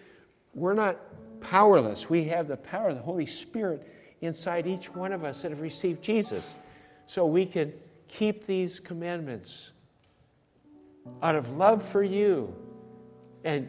we're 0.55 0.73
not 0.73 0.97
powerless. 1.43 2.09
We 2.09 2.25
have 2.25 2.49
the 2.49 2.57
power 2.57 2.89
of 2.89 2.97
the 2.97 3.03
Holy 3.03 3.27
Spirit 3.27 3.87
inside 4.23 4.67
each 4.67 4.95
one 4.95 5.13
of 5.13 5.25
us 5.25 5.43
that 5.43 5.51
have 5.51 5.61
received 5.61 6.03
Jesus. 6.03 6.57
So 7.05 7.27
we 7.27 7.45
can 7.45 7.75
keep 8.09 8.47
these 8.47 8.81
commandments 8.81 9.73
out 11.23 11.37
of 11.37 11.57
love 11.57 11.83
for 11.83 12.03
you. 12.03 12.55
And 13.45 13.69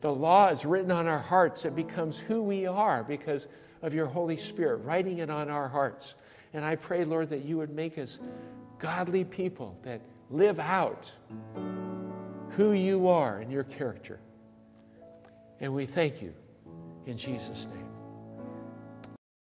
the 0.00 0.12
law 0.12 0.48
is 0.48 0.64
written 0.64 0.90
on 0.90 1.06
our 1.06 1.18
hearts. 1.18 1.64
It 1.64 1.74
becomes 1.74 2.18
who 2.18 2.42
we 2.42 2.66
are 2.66 3.02
because 3.02 3.48
of 3.82 3.94
your 3.94 4.06
Holy 4.06 4.36
Spirit, 4.36 4.78
writing 4.78 5.18
it 5.18 5.30
on 5.30 5.50
our 5.50 5.68
hearts. 5.68 6.14
And 6.52 6.64
I 6.64 6.76
pray, 6.76 7.04
Lord, 7.04 7.30
that 7.30 7.44
you 7.44 7.56
would 7.58 7.70
make 7.70 7.98
us 7.98 8.18
godly 8.78 9.24
people 9.24 9.76
that 9.82 10.00
live 10.30 10.58
out 10.58 11.10
who 12.50 12.72
you 12.72 13.08
are 13.08 13.38
and 13.38 13.50
your 13.50 13.64
character. 13.64 14.18
And 15.60 15.74
we 15.74 15.86
thank 15.86 16.22
you 16.22 16.34
in 17.06 17.16
Jesus' 17.16 17.66
name. 17.72 17.85